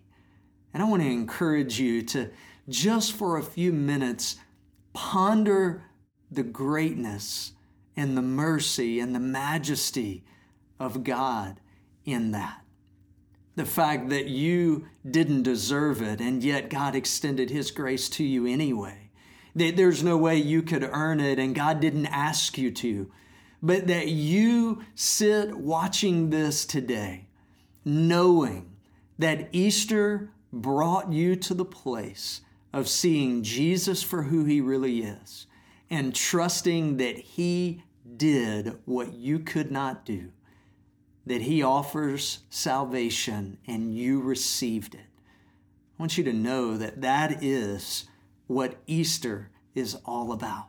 And 0.74 0.84
I 0.84 0.86
want 0.90 1.02
to 1.02 1.10
encourage 1.10 1.80
you 1.80 2.02
to 2.04 2.30
just 2.68 3.14
for 3.14 3.38
a 3.38 3.44
few 3.44 3.72
minutes 3.72 4.36
ponder 4.94 5.84
the 6.30 6.44
greatness 6.44 7.54
and 7.96 8.18
the 8.18 8.22
mercy 8.22 9.00
and 9.00 9.14
the 9.14 9.20
majesty 9.20 10.24
of 10.80 11.04
God 11.04 11.60
in 12.06 12.32
that. 12.32 12.62
The 13.56 13.66
fact 13.66 14.10
that 14.10 14.28
you 14.28 14.88
didn't 15.10 15.44
deserve 15.44 16.02
it 16.02 16.22
and 16.22 16.44
yet 16.44 16.70
God 16.70 16.96
extended 16.96 17.50
His 17.50 17.70
grace 17.70 18.10
to 18.10 18.24
you 18.24 18.48
anyway. 18.48 19.12
That 19.56 19.76
there's 19.76 20.04
no 20.04 20.18
way 20.18 20.38
you 20.38 20.62
could 20.62 20.84
earn 20.84 21.20
it 21.20 21.38
and 21.38 21.54
God 21.54 21.82
didn't 21.82 22.08
ask 22.08 22.58
you 22.58 22.72
to. 22.72 23.12
But 23.62 23.88
that 23.88 24.08
you 24.08 24.84
sit 24.96 25.56
watching 25.56 26.30
this 26.30 26.66
today, 26.66 27.28
knowing 27.84 28.72
that 29.20 29.50
Easter 29.52 30.32
brought 30.52 31.12
you 31.12 31.36
to 31.36 31.54
the 31.54 31.66
place 31.66 32.42
of 32.74 32.88
seeing 32.88 33.44
Jesus 33.44 34.02
for 34.02 34.24
who 34.24 34.46
He 34.46 34.62
really 34.62 35.00
is 35.04 35.48
and 35.90 36.16
trusting 36.16 36.98
that 36.98 37.18
He 37.18 37.84
did 38.18 38.78
what 38.86 39.14
you 39.14 39.40
could 39.40 39.72
not 39.72 40.06
do, 40.06 40.32
that 41.26 41.42
He 41.42 41.62
offers 41.62 42.40
salvation 42.50 43.58
and 43.68 43.96
you 43.96 44.22
received 44.22 44.96
it. 44.96 45.02
I 45.02 46.02
want 46.02 46.18
you 46.18 46.24
to 46.24 46.34
know 46.34 46.78
that 46.78 47.02
that 47.02 47.44
is 47.44 48.06
what 48.48 48.78
Easter 48.88 49.50
is 49.76 49.96
all 50.06 50.32
about. 50.32 50.68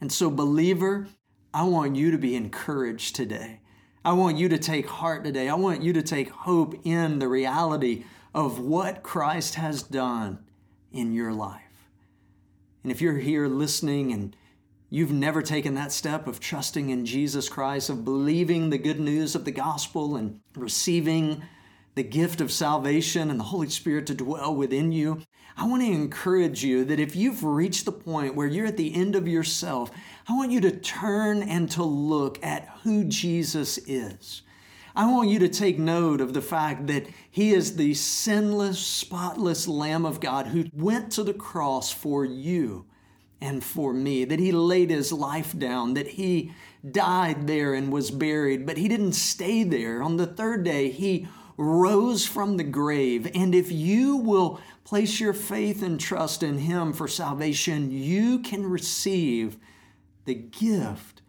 And 0.00 0.12
so, 0.12 0.30
believer, 0.30 1.08
I 1.52 1.64
want 1.64 1.96
you 1.96 2.10
to 2.10 2.18
be 2.18 2.36
encouraged 2.36 3.16
today. 3.16 3.60
I 4.04 4.12
want 4.12 4.38
you 4.38 4.48
to 4.48 4.58
take 4.58 4.88
heart 4.88 5.24
today. 5.24 5.48
I 5.48 5.54
want 5.54 5.82
you 5.82 5.92
to 5.92 6.02
take 6.02 6.30
hope 6.30 6.74
in 6.84 7.18
the 7.18 7.28
reality 7.28 8.04
of 8.34 8.58
what 8.58 9.02
Christ 9.02 9.56
has 9.56 9.82
done 9.82 10.38
in 10.92 11.12
your 11.12 11.32
life. 11.32 11.88
And 12.82 12.90
if 12.90 13.00
you're 13.00 13.18
here 13.18 13.46
listening 13.46 14.12
and 14.12 14.36
you've 14.88 15.12
never 15.12 15.42
taken 15.42 15.74
that 15.74 15.92
step 15.92 16.26
of 16.26 16.40
trusting 16.40 16.90
in 16.90 17.06
Jesus 17.06 17.48
Christ, 17.48 17.90
of 17.90 18.04
believing 18.04 18.70
the 18.70 18.78
good 18.78 19.00
news 19.00 19.34
of 19.34 19.44
the 19.44 19.52
gospel 19.52 20.16
and 20.16 20.40
receiving 20.56 21.42
the 21.94 22.02
gift 22.02 22.40
of 22.40 22.52
salvation 22.52 23.30
and 23.30 23.38
the 23.38 23.44
Holy 23.44 23.68
Spirit 23.68 24.06
to 24.06 24.14
dwell 24.14 24.54
within 24.54 24.92
you, 24.92 25.20
I 25.56 25.66
want 25.66 25.82
to 25.82 25.90
encourage 25.90 26.64
you 26.64 26.84
that 26.86 27.00
if 27.00 27.14
you've 27.14 27.44
reached 27.44 27.84
the 27.84 27.92
point 27.92 28.34
where 28.34 28.46
you're 28.46 28.66
at 28.66 28.76
the 28.76 28.94
end 28.94 29.14
of 29.14 29.28
yourself, 29.28 29.90
I 30.28 30.34
want 30.34 30.52
you 30.52 30.60
to 30.62 30.70
turn 30.70 31.42
and 31.42 31.70
to 31.72 31.82
look 31.82 32.42
at 32.42 32.68
who 32.82 33.04
Jesus 33.04 33.78
is. 33.78 34.42
I 34.94 35.10
want 35.10 35.30
you 35.30 35.38
to 35.40 35.48
take 35.48 35.78
note 35.78 36.20
of 36.20 36.34
the 36.34 36.42
fact 36.42 36.86
that 36.88 37.06
He 37.30 37.52
is 37.52 37.76
the 37.76 37.94
sinless, 37.94 38.78
spotless 38.78 39.68
Lamb 39.68 40.04
of 40.04 40.20
God 40.20 40.48
who 40.48 40.64
went 40.72 41.12
to 41.12 41.22
the 41.22 41.34
cross 41.34 41.92
for 41.92 42.24
you 42.24 42.86
and 43.40 43.62
for 43.62 43.92
me, 43.92 44.24
that 44.24 44.40
He 44.40 44.52
laid 44.52 44.90
His 44.90 45.12
life 45.12 45.56
down, 45.56 45.94
that 45.94 46.08
He 46.08 46.52
died 46.88 47.46
there 47.46 47.74
and 47.74 47.92
was 47.92 48.10
buried, 48.10 48.66
but 48.66 48.78
He 48.78 48.88
didn't 48.88 49.12
stay 49.12 49.62
there. 49.62 50.02
On 50.02 50.16
the 50.16 50.26
third 50.26 50.64
day, 50.64 50.90
He 50.90 51.28
rose 51.56 52.26
from 52.26 52.56
the 52.56 52.64
grave. 52.64 53.30
And 53.34 53.54
if 53.54 53.70
you 53.70 54.16
will 54.16 54.60
place 54.84 55.20
your 55.20 55.34
faith 55.34 55.82
and 55.82 56.00
trust 56.00 56.42
in 56.42 56.58
Him 56.58 56.92
for 56.92 57.06
salvation, 57.06 57.90
you 57.90 58.40
can 58.40 58.66
receive 58.66 59.56
the 60.24 60.34
gift 60.34 61.19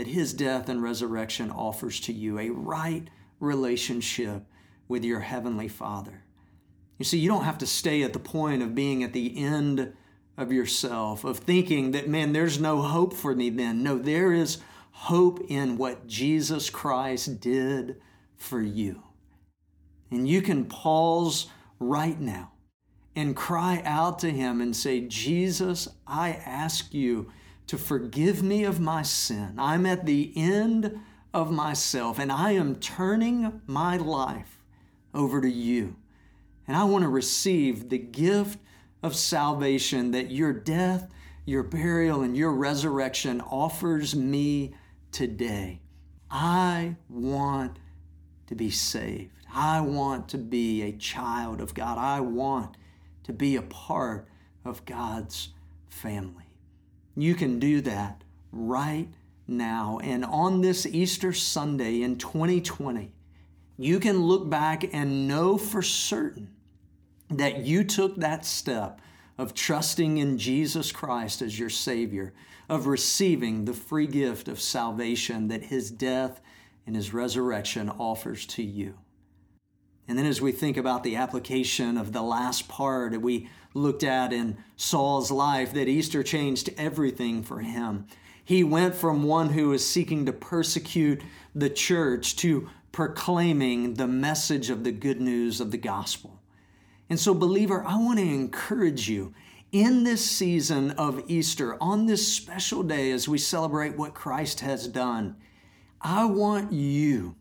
that 0.00 0.06
his 0.06 0.32
death 0.32 0.70
and 0.70 0.82
resurrection 0.82 1.50
offers 1.50 2.00
to 2.00 2.10
you 2.10 2.38
a 2.38 2.48
right 2.48 3.08
relationship 3.38 4.42
with 4.88 5.04
your 5.04 5.20
heavenly 5.20 5.68
Father. 5.68 6.22
You 6.96 7.04
see, 7.04 7.18
you 7.18 7.28
don't 7.28 7.44
have 7.44 7.58
to 7.58 7.66
stay 7.66 8.02
at 8.02 8.14
the 8.14 8.18
point 8.18 8.62
of 8.62 8.74
being 8.74 9.04
at 9.04 9.12
the 9.12 9.36
end 9.36 9.92
of 10.38 10.52
yourself, 10.52 11.22
of 11.22 11.40
thinking 11.40 11.90
that, 11.90 12.08
man, 12.08 12.32
there's 12.32 12.58
no 12.58 12.80
hope 12.80 13.12
for 13.12 13.34
me 13.34 13.50
then. 13.50 13.82
No, 13.82 13.98
there 13.98 14.32
is 14.32 14.62
hope 14.90 15.44
in 15.50 15.76
what 15.76 16.06
Jesus 16.06 16.70
Christ 16.70 17.38
did 17.38 18.00
for 18.38 18.62
you. 18.62 19.02
And 20.10 20.26
you 20.26 20.40
can 20.40 20.64
pause 20.64 21.48
right 21.78 22.18
now 22.18 22.52
and 23.14 23.36
cry 23.36 23.82
out 23.84 24.18
to 24.20 24.30
Him 24.30 24.62
and 24.62 24.74
say, 24.74 25.02
Jesus, 25.02 25.88
I 26.06 26.30
ask 26.30 26.94
you 26.94 27.30
to 27.70 27.78
forgive 27.78 28.42
me 28.42 28.64
of 28.64 28.80
my 28.80 29.00
sin. 29.00 29.54
I'm 29.56 29.86
at 29.86 30.04
the 30.04 30.32
end 30.34 30.98
of 31.32 31.52
myself 31.52 32.18
and 32.18 32.32
I 32.32 32.50
am 32.50 32.74
turning 32.74 33.62
my 33.64 33.96
life 33.96 34.60
over 35.14 35.40
to 35.40 35.48
you. 35.48 35.94
And 36.66 36.76
I 36.76 36.82
want 36.82 37.02
to 37.02 37.08
receive 37.08 37.88
the 37.88 37.98
gift 37.98 38.58
of 39.04 39.14
salvation 39.14 40.10
that 40.10 40.32
your 40.32 40.52
death, 40.52 41.12
your 41.44 41.62
burial, 41.62 42.22
and 42.22 42.36
your 42.36 42.50
resurrection 42.52 43.40
offers 43.40 44.16
me 44.16 44.74
today. 45.12 45.80
I 46.28 46.96
want 47.08 47.78
to 48.48 48.56
be 48.56 48.70
saved. 48.70 49.46
I 49.54 49.80
want 49.80 50.28
to 50.30 50.38
be 50.38 50.82
a 50.82 50.90
child 50.90 51.60
of 51.60 51.74
God. 51.74 51.98
I 51.98 52.18
want 52.18 52.76
to 53.22 53.32
be 53.32 53.54
a 53.54 53.62
part 53.62 54.26
of 54.64 54.84
God's 54.86 55.50
family. 55.88 56.39
You 57.16 57.34
can 57.34 57.58
do 57.58 57.80
that 57.82 58.22
right 58.52 59.08
now. 59.46 59.98
And 60.02 60.24
on 60.24 60.60
this 60.60 60.86
Easter 60.86 61.32
Sunday 61.32 62.02
in 62.02 62.16
2020, 62.16 63.12
you 63.76 63.98
can 63.98 64.22
look 64.22 64.48
back 64.48 64.84
and 64.92 65.26
know 65.26 65.56
for 65.56 65.82
certain 65.82 66.50
that 67.30 67.64
you 67.64 67.84
took 67.84 68.16
that 68.16 68.44
step 68.44 69.00
of 69.38 69.54
trusting 69.54 70.18
in 70.18 70.36
Jesus 70.36 70.92
Christ 70.92 71.40
as 71.40 71.58
your 71.58 71.70
Savior, 71.70 72.34
of 72.68 72.86
receiving 72.86 73.64
the 73.64 73.72
free 73.72 74.06
gift 74.06 74.48
of 74.48 74.60
salvation 74.60 75.48
that 75.48 75.64
His 75.64 75.90
death 75.90 76.40
and 76.86 76.94
His 76.94 77.14
resurrection 77.14 77.88
offers 77.88 78.44
to 78.46 78.62
you. 78.62 78.94
And 80.10 80.18
then, 80.18 80.26
as 80.26 80.40
we 80.40 80.50
think 80.50 80.76
about 80.76 81.04
the 81.04 81.14
application 81.14 81.96
of 81.96 82.12
the 82.12 82.20
last 82.20 82.66
part 82.66 83.12
that 83.12 83.20
we 83.20 83.48
looked 83.74 84.02
at 84.02 84.32
in 84.32 84.56
Saul's 84.76 85.30
life, 85.30 85.72
that 85.74 85.86
Easter 85.86 86.24
changed 86.24 86.68
everything 86.76 87.44
for 87.44 87.60
him. 87.60 88.08
He 88.44 88.64
went 88.64 88.96
from 88.96 89.22
one 89.22 89.50
who 89.50 89.68
was 89.68 89.88
seeking 89.88 90.26
to 90.26 90.32
persecute 90.32 91.22
the 91.54 91.70
church 91.70 92.34
to 92.38 92.68
proclaiming 92.90 93.94
the 93.94 94.08
message 94.08 94.68
of 94.68 94.82
the 94.82 94.90
good 94.90 95.20
news 95.20 95.60
of 95.60 95.70
the 95.70 95.78
gospel. 95.78 96.40
And 97.08 97.20
so, 97.20 97.32
believer, 97.32 97.84
I 97.86 97.96
want 97.96 98.18
to 98.18 98.24
encourage 98.24 99.08
you 99.08 99.32
in 99.70 100.02
this 100.02 100.28
season 100.28 100.90
of 100.90 101.22
Easter, 101.30 101.80
on 101.80 102.06
this 102.06 102.34
special 102.34 102.82
day 102.82 103.12
as 103.12 103.28
we 103.28 103.38
celebrate 103.38 103.96
what 103.96 104.14
Christ 104.14 104.58
has 104.58 104.88
done. 104.88 105.36
I 106.02 106.24
want 106.24 106.72
you 106.72 107.36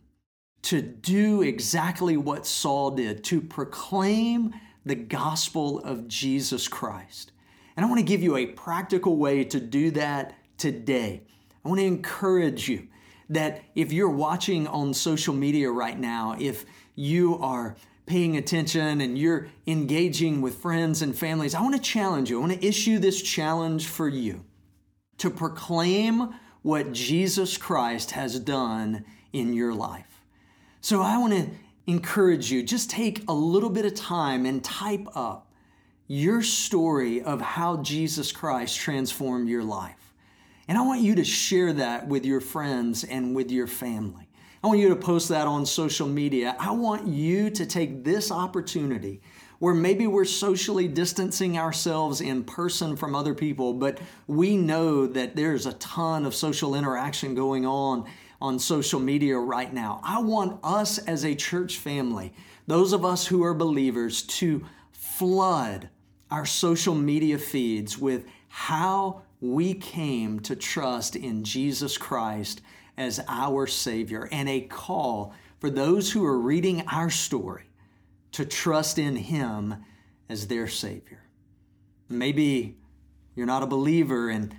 to 0.64 0.82
do 0.82 1.42
exactly 1.42 2.18
what 2.18 2.46
Saul 2.46 2.92
did 2.92 3.24
to 3.26 3.42
proclaim 3.42 4.54
the 4.86 4.96
gospel 4.96 5.80
of 5.80 6.08
Jesus 6.08 6.68
Christ. 6.68 7.32
And 7.76 7.86
I 7.86 7.90
want 7.90 8.00
to 8.00 8.06
give 8.06 8.22
you 8.22 8.36
a 8.36 8.46
practical 8.46 9.18
way 9.18 9.44
to 9.46 9.60
do 9.60 9.92
that 9.92 10.36
today. 10.58 11.24
I 11.64 11.68
want 11.70 11.80
to 11.80 11.86
encourage 11.86 12.68
you 12.68 12.88
that 13.30 13.62
if 13.76 13.94
you're 13.94 14.10
watching 14.10 14.68
on 14.68 14.94
social 14.94 15.34
media 15.34 15.72
right 15.72 15.98
now, 15.98 16.36
if 16.40 16.66
you 16.96 17.38
are 17.40 17.76
paying 18.06 18.38
attention 18.38 19.02
and 19.02 19.18
you're 19.18 19.48
engaging 19.68 20.42
with 20.42 20.56
friends 20.56 21.02
and 21.02 21.16
families, 21.16 21.54
I 21.54 21.62
want 21.62 21.76
to 21.76 21.82
challenge 21.82 22.30
you. 22.30 22.38
I 22.38 22.48
want 22.48 22.60
to 22.60 22.68
issue 22.68 22.98
this 22.98 23.22
challenge 23.22 23.88
for 23.88 24.08
you 24.08 24.44
to 25.20 25.30
proclaim 25.30 26.34
what 26.64 26.92
Jesus 26.92 27.56
Christ 27.56 28.12
has 28.12 28.40
done 28.40 29.06
in 29.32 29.54
your 29.54 29.74
life. 29.74 30.09
So 30.82 31.02
I 31.02 31.18
want 31.18 31.34
to 31.34 31.50
encourage 31.88 32.52
you 32.52 32.64
just 32.64 32.90
take 32.90 33.24
a 33.28 33.34
little 33.34 33.70
bit 33.70 33.86
of 33.86 33.96
time 33.96 34.46
and 34.46 34.64
type 34.64 35.08
up 35.16 35.52
your 36.08 36.42
story 36.42 37.22
of 37.22 37.42
how 37.42 37.78
Jesus 37.78 38.32
Christ 38.32 38.78
transformed 38.78 39.50
your 39.50 39.64
life. 39.64 40.14
And 40.68 40.78
I 40.78 40.82
want 40.82 41.02
you 41.02 41.16
to 41.16 41.24
share 41.24 41.74
that 41.74 42.08
with 42.08 42.26
your 42.26 42.40
friends 42.40 43.04
and 43.04 43.36
with 43.36 43.52
your 43.52 43.68
family. 43.68 44.30
I 44.64 44.68
want 44.68 44.80
you 44.80 44.90
to 44.90 44.96
post 44.96 45.30
that 45.30 45.48
on 45.48 45.66
social 45.66 46.08
media. 46.08 46.56
I 46.60 46.72
want 46.72 47.08
you 47.08 47.50
to 47.50 47.66
take 47.66 48.04
this 48.04 48.32
opportunity 48.32 49.22
where 49.60 49.74
maybe 49.74 50.08
we're 50.08 50.26
socially 50.26 50.88
distancing 50.88 51.58
ourselves 51.58 52.22
in 52.22 52.44
person 52.44 52.96
from 52.96 53.16
other 53.16 53.34
people, 53.34 53.74
but 53.74 54.00
we 54.28 54.56
know 54.56 55.06
that 55.08 55.36
there's 55.36 55.66
a 55.66 55.74
ton 55.74 56.26
of 56.26 56.34
social 56.34 56.76
interaction 56.76 57.36
going 57.36 57.66
on 57.66 58.06
on 58.42 58.60
social 58.60 59.00
media 59.00 59.38
right 59.38 59.74
now. 59.74 60.00
I 60.04 60.22
want 60.22 60.60
us 60.64 60.98
as 60.98 61.26
a 61.26 61.36
church 61.36 61.78
family, 61.78 62.34
those 62.68 62.94
of 62.94 63.04
us 63.04 63.28
who 63.28 63.44
are 63.44 63.54
believers, 63.54 64.22
to 64.24 64.66
flood 64.92 65.90
our 66.32 66.46
social 66.46 66.96
media 66.96 67.38
feeds 67.38 67.98
with 67.98 68.26
how 68.48 69.24
we 69.42 69.74
came 69.74 70.40
to 70.42 70.56
trust 70.56 71.16
in 71.16 71.44
Jesus 71.44 71.98
Christ 71.98 72.62
as 72.98 73.22
our 73.28 73.66
Savior 73.68 74.28
and 74.32 74.50
a 74.50 74.62
call 74.62 75.34
for 75.60 75.70
those 75.70 76.12
who 76.12 76.26
are 76.26 76.38
reading 76.38 76.84
our 76.88 77.10
story 77.10 77.70
to 78.34 78.46
trust 78.46 79.00
in 79.00 79.16
Him 79.16 79.76
as 80.28 80.48
their 80.48 80.68
Savior. 80.68 81.24
Maybe 82.08 82.78
you're 83.36 83.46
not 83.46 83.64
a 83.64 83.68
believer 83.68 84.30
and 84.30 84.56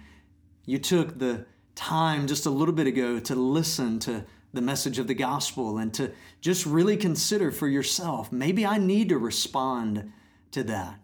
you 0.65 0.79
took 0.79 1.19
the 1.19 1.47
time 1.81 2.27
just 2.27 2.45
a 2.45 2.51
little 2.51 2.75
bit 2.75 2.87
ago 2.87 3.19
to 3.19 3.35
listen 3.35 3.99
to 3.99 4.23
the 4.53 4.61
message 4.61 4.99
of 4.99 5.07
the 5.07 5.15
gospel 5.15 5.79
and 5.79 5.95
to 5.95 6.13
just 6.43 6.67
really 6.67 6.95
consider 6.95 7.51
for 7.51 7.69
yourself 7.69 8.31
maybe 8.31 8.67
I 8.67 8.77
need 8.77 9.09
to 9.09 9.17
respond 9.17 10.13
to 10.51 10.63
that. 10.65 11.01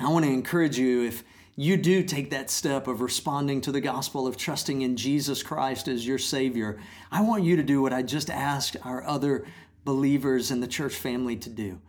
I 0.00 0.08
want 0.08 0.24
to 0.24 0.32
encourage 0.32 0.76
you 0.76 1.04
if 1.04 1.22
you 1.54 1.76
do 1.76 2.02
take 2.02 2.30
that 2.30 2.50
step 2.50 2.88
of 2.88 3.02
responding 3.02 3.60
to 3.60 3.70
the 3.70 3.80
gospel, 3.80 4.26
of 4.26 4.36
trusting 4.36 4.82
in 4.82 4.96
Jesus 4.96 5.44
Christ 5.44 5.86
as 5.86 6.04
your 6.04 6.18
Savior, 6.18 6.80
I 7.12 7.22
want 7.22 7.44
you 7.44 7.54
to 7.54 7.62
do 7.62 7.80
what 7.80 7.92
I 7.92 8.02
just 8.02 8.30
asked 8.30 8.76
our 8.82 9.04
other 9.04 9.46
believers 9.84 10.50
in 10.50 10.58
the 10.58 10.66
church 10.66 10.96
family 10.96 11.36
to 11.36 11.50
do. 11.50 11.80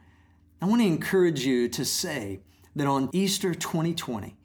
I 0.62 0.68
want 0.68 0.84
to 0.84 0.88
encourage 0.88 1.44
you 1.44 1.68
to 1.70 1.84
say 1.84 2.42
that 2.76 2.86
on 2.86 3.10
Easter 3.14 3.56
2020, 3.56 4.38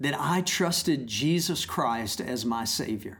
that 0.00 0.14
I 0.18 0.42
trusted 0.42 1.06
Jesus 1.06 1.64
Christ 1.64 2.20
as 2.20 2.44
my 2.44 2.64
Savior. 2.64 3.18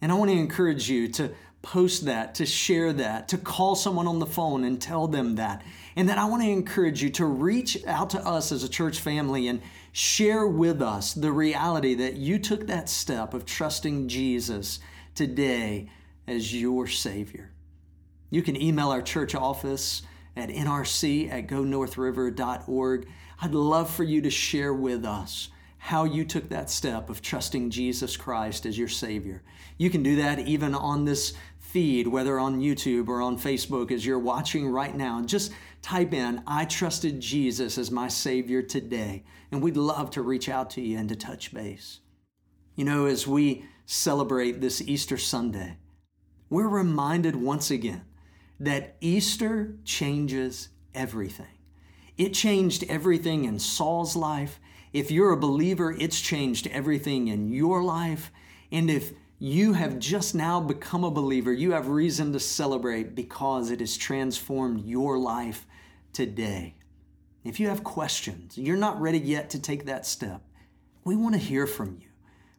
And 0.00 0.10
I 0.10 0.14
want 0.14 0.30
to 0.30 0.36
encourage 0.36 0.88
you 0.88 1.08
to 1.08 1.32
post 1.62 2.06
that, 2.06 2.34
to 2.34 2.46
share 2.46 2.92
that, 2.92 3.28
to 3.28 3.38
call 3.38 3.76
someone 3.76 4.08
on 4.08 4.18
the 4.18 4.26
phone 4.26 4.64
and 4.64 4.80
tell 4.80 5.06
them 5.06 5.36
that. 5.36 5.62
And 5.94 6.08
that 6.08 6.18
I 6.18 6.24
want 6.24 6.42
to 6.42 6.48
encourage 6.48 7.02
you 7.02 7.10
to 7.10 7.26
reach 7.26 7.84
out 7.86 8.10
to 8.10 8.26
us 8.26 8.50
as 8.50 8.64
a 8.64 8.68
church 8.68 8.98
family 8.98 9.46
and 9.46 9.62
share 9.92 10.46
with 10.46 10.82
us 10.82 11.14
the 11.14 11.30
reality 11.30 11.94
that 11.94 12.16
you 12.16 12.38
took 12.38 12.66
that 12.66 12.88
step 12.88 13.34
of 13.34 13.44
trusting 13.44 14.08
Jesus 14.08 14.80
today 15.14 15.88
as 16.26 16.54
your 16.54 16.86
Savior. 16.86 17.52
You 18.30 18.42
can 18.42 18.60
email 18.60 18.90
our 18.90 19.02
church 19.02 19.34
office 19.34 20.02
at 20.34 20.48
nrc 20.48 21.30
at 21.30 21.46
gonorthriver.org. 21.46 23.08
I'd 23.40 23.54
love 23.54 23.90
for 23.90 24.04
you 24.04 24.22
to 24.22 24.30
share 24.30 24.72
with 24.72 25.04
us 25.04 25.50
how 25.84 26.04
you 26.04 26.24
took 26.24 26.48
that 26.48 26.70
step 26.70 27.10
of 27.10 27.20
trusting 27.20 27.68
Jesus 27.68 28.16
Christ 28.16 28.66
as 28.66 28.78
your 28.78 28.86
Savior. 28.86 29.42
You 29.78 29.90
can 29.90 30.04
do 30.04 30.14
that 30.14 30.38
even 30.38 30.76
on 30.76 31.04
this 31.04 31.34
feed, 31.58 32.06
whether 32.06 32.38
on 32.38 32.60
YouTube 32.60 33.08
or 33.08 33.20
on 33.20 33.36
Facebook 33.36 33.90
as 33.90 34.06
you're 34.06 34.16
watching 34.16 34.68
right 34.68 34.94
now. 34.94 35.20
Just 35.22 35.50
type 35.82 36.14
in, 36.14 36.40
I 36.46 36.66
trusted 36.66 37.18
Jesus 37.18 37.78
as 37.78 37.90
my 37.90 38.06
Savior 38.06 38.62
today. 38.62 39.24
And 39.50 39.60
we'd 39.60 39.76
love 39.76 40.10
to 40.10 40.22
reach 40.22 40.48
out 40.48 40.70
to 40.70 40.80
you 40.80 40.96
and 40.96 41.08
to 41.08 41.16
touch 41.16 41.52
base. 41.52 41.98
You 42.76 42.84
know, 42.84 43.06
as 43.06 43.26
we 43.26 43.64
celebrate 43.84 44.60
this 44.60 44.80
Easter 44.80 45.18
Sunday, 45.18 45.78
we're 46.48 46.68
reminded 46.68 47.34
once 47.34 47.72
again 47.72 48.04
that 48.60 48.94
Easter 49.00 49.74
changes 49.84 50.68
everything. 50.94 51.58
It 52.16 52.34
changed 52.34 52.84
everything 52.88 53.46
in 53.46 53.58
Saul's 53.58 54.14
life. 54.14 54.60
If 54.92 55.10
you're 55.10 55.32
a 55.32 55.36
believer, 55.36 55.92
it's 55.98 56.20
changed 56.20 56.66
everything 56.68 57.28
in 57.28 57.48
your 57.48 57.82
life. 57.82 58.30
And 58.70 58.90
if 58.90 59.12
you 59.42 59.72
have 59.72 59.98
just 59.98 60.36
now 60.36 60.60
become 60.60 61.02
a 61.02 61.10
believer. 61.10 61.52
You 61.52 61.72
have 61.72 61.88
reason 61.88 62.32
to 62.32 62.38
celebrate 62.38 63.16
because 63.16 63.72
it 63.72 63.80
has 63.80 63.96
transformed 63.96 64.84
your 64.86 65.18
life 65.18 65.66
today. 66.12 66.76
If 67.42 67.58
you 67.58 67.66
have 67.66 67.82
questions, 67.82 68.56
you're 68.56 68.76
not 68.76 69.00
ready 69.00 69.18
yet 69.18 69.50
to 69.50 69.58
take 69.58 69.86
that 69.86 70.06
step, 70.06 70.42
we 71.02 71.16
want 71.16 71.34
to 71.34 71.40
hear 71.40 71.66
from 71.66 71.98
you. 72.00 72.06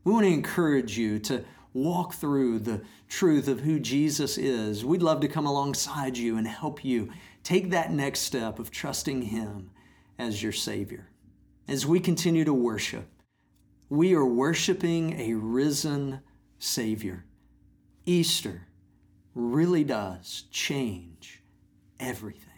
We 0.04 0.12
want 0.12 0.26
to 0.26 0.34
encourage 0.34 0.98
you 0.98 1.20
to 1.20 1.46
walk 1.74 2.16
through 2.16 2.60
the 2.60 2.82
truth 3.08 3.48
of 3.48 3.62
who 3.62 3.80
Jesus 3.80 4.38
is. 4.38 4.84
We'd 4.84 5.02
love 5.02 5.22
to 5.22 5.30
come 5.30 5.46
alongside 5.46 6.18
you 6.18 6.36
and 6.36 6.46
help 6.46 6.84
you 6.84 7.14
take 7.44 7.70
that 7.70 7.94
next 7.94 8.20
step 8.20 8.60
of 8.60 8.72
trusting 8.72 9.22
Him 9.22 9.72
as 10.20 10.44
your 10.44 10.52
Savior. 10.52 11.13
As 11.68 11.86
we 11.86 12.02
continue 12.02 12.44
to 12.44 12.54
worship, 12.54 13.08
we 13.90 14.14
are 14.14 14.26
worshiping 14.26 15.20
a 15.20 15.34
risen 15.34 16.20
Savior. 16.60 17.26
Easter 18.06 18.68
really 19.34 19.86
does 19.86 20.44
change 20.52 21.42
everything. 22.00 22.53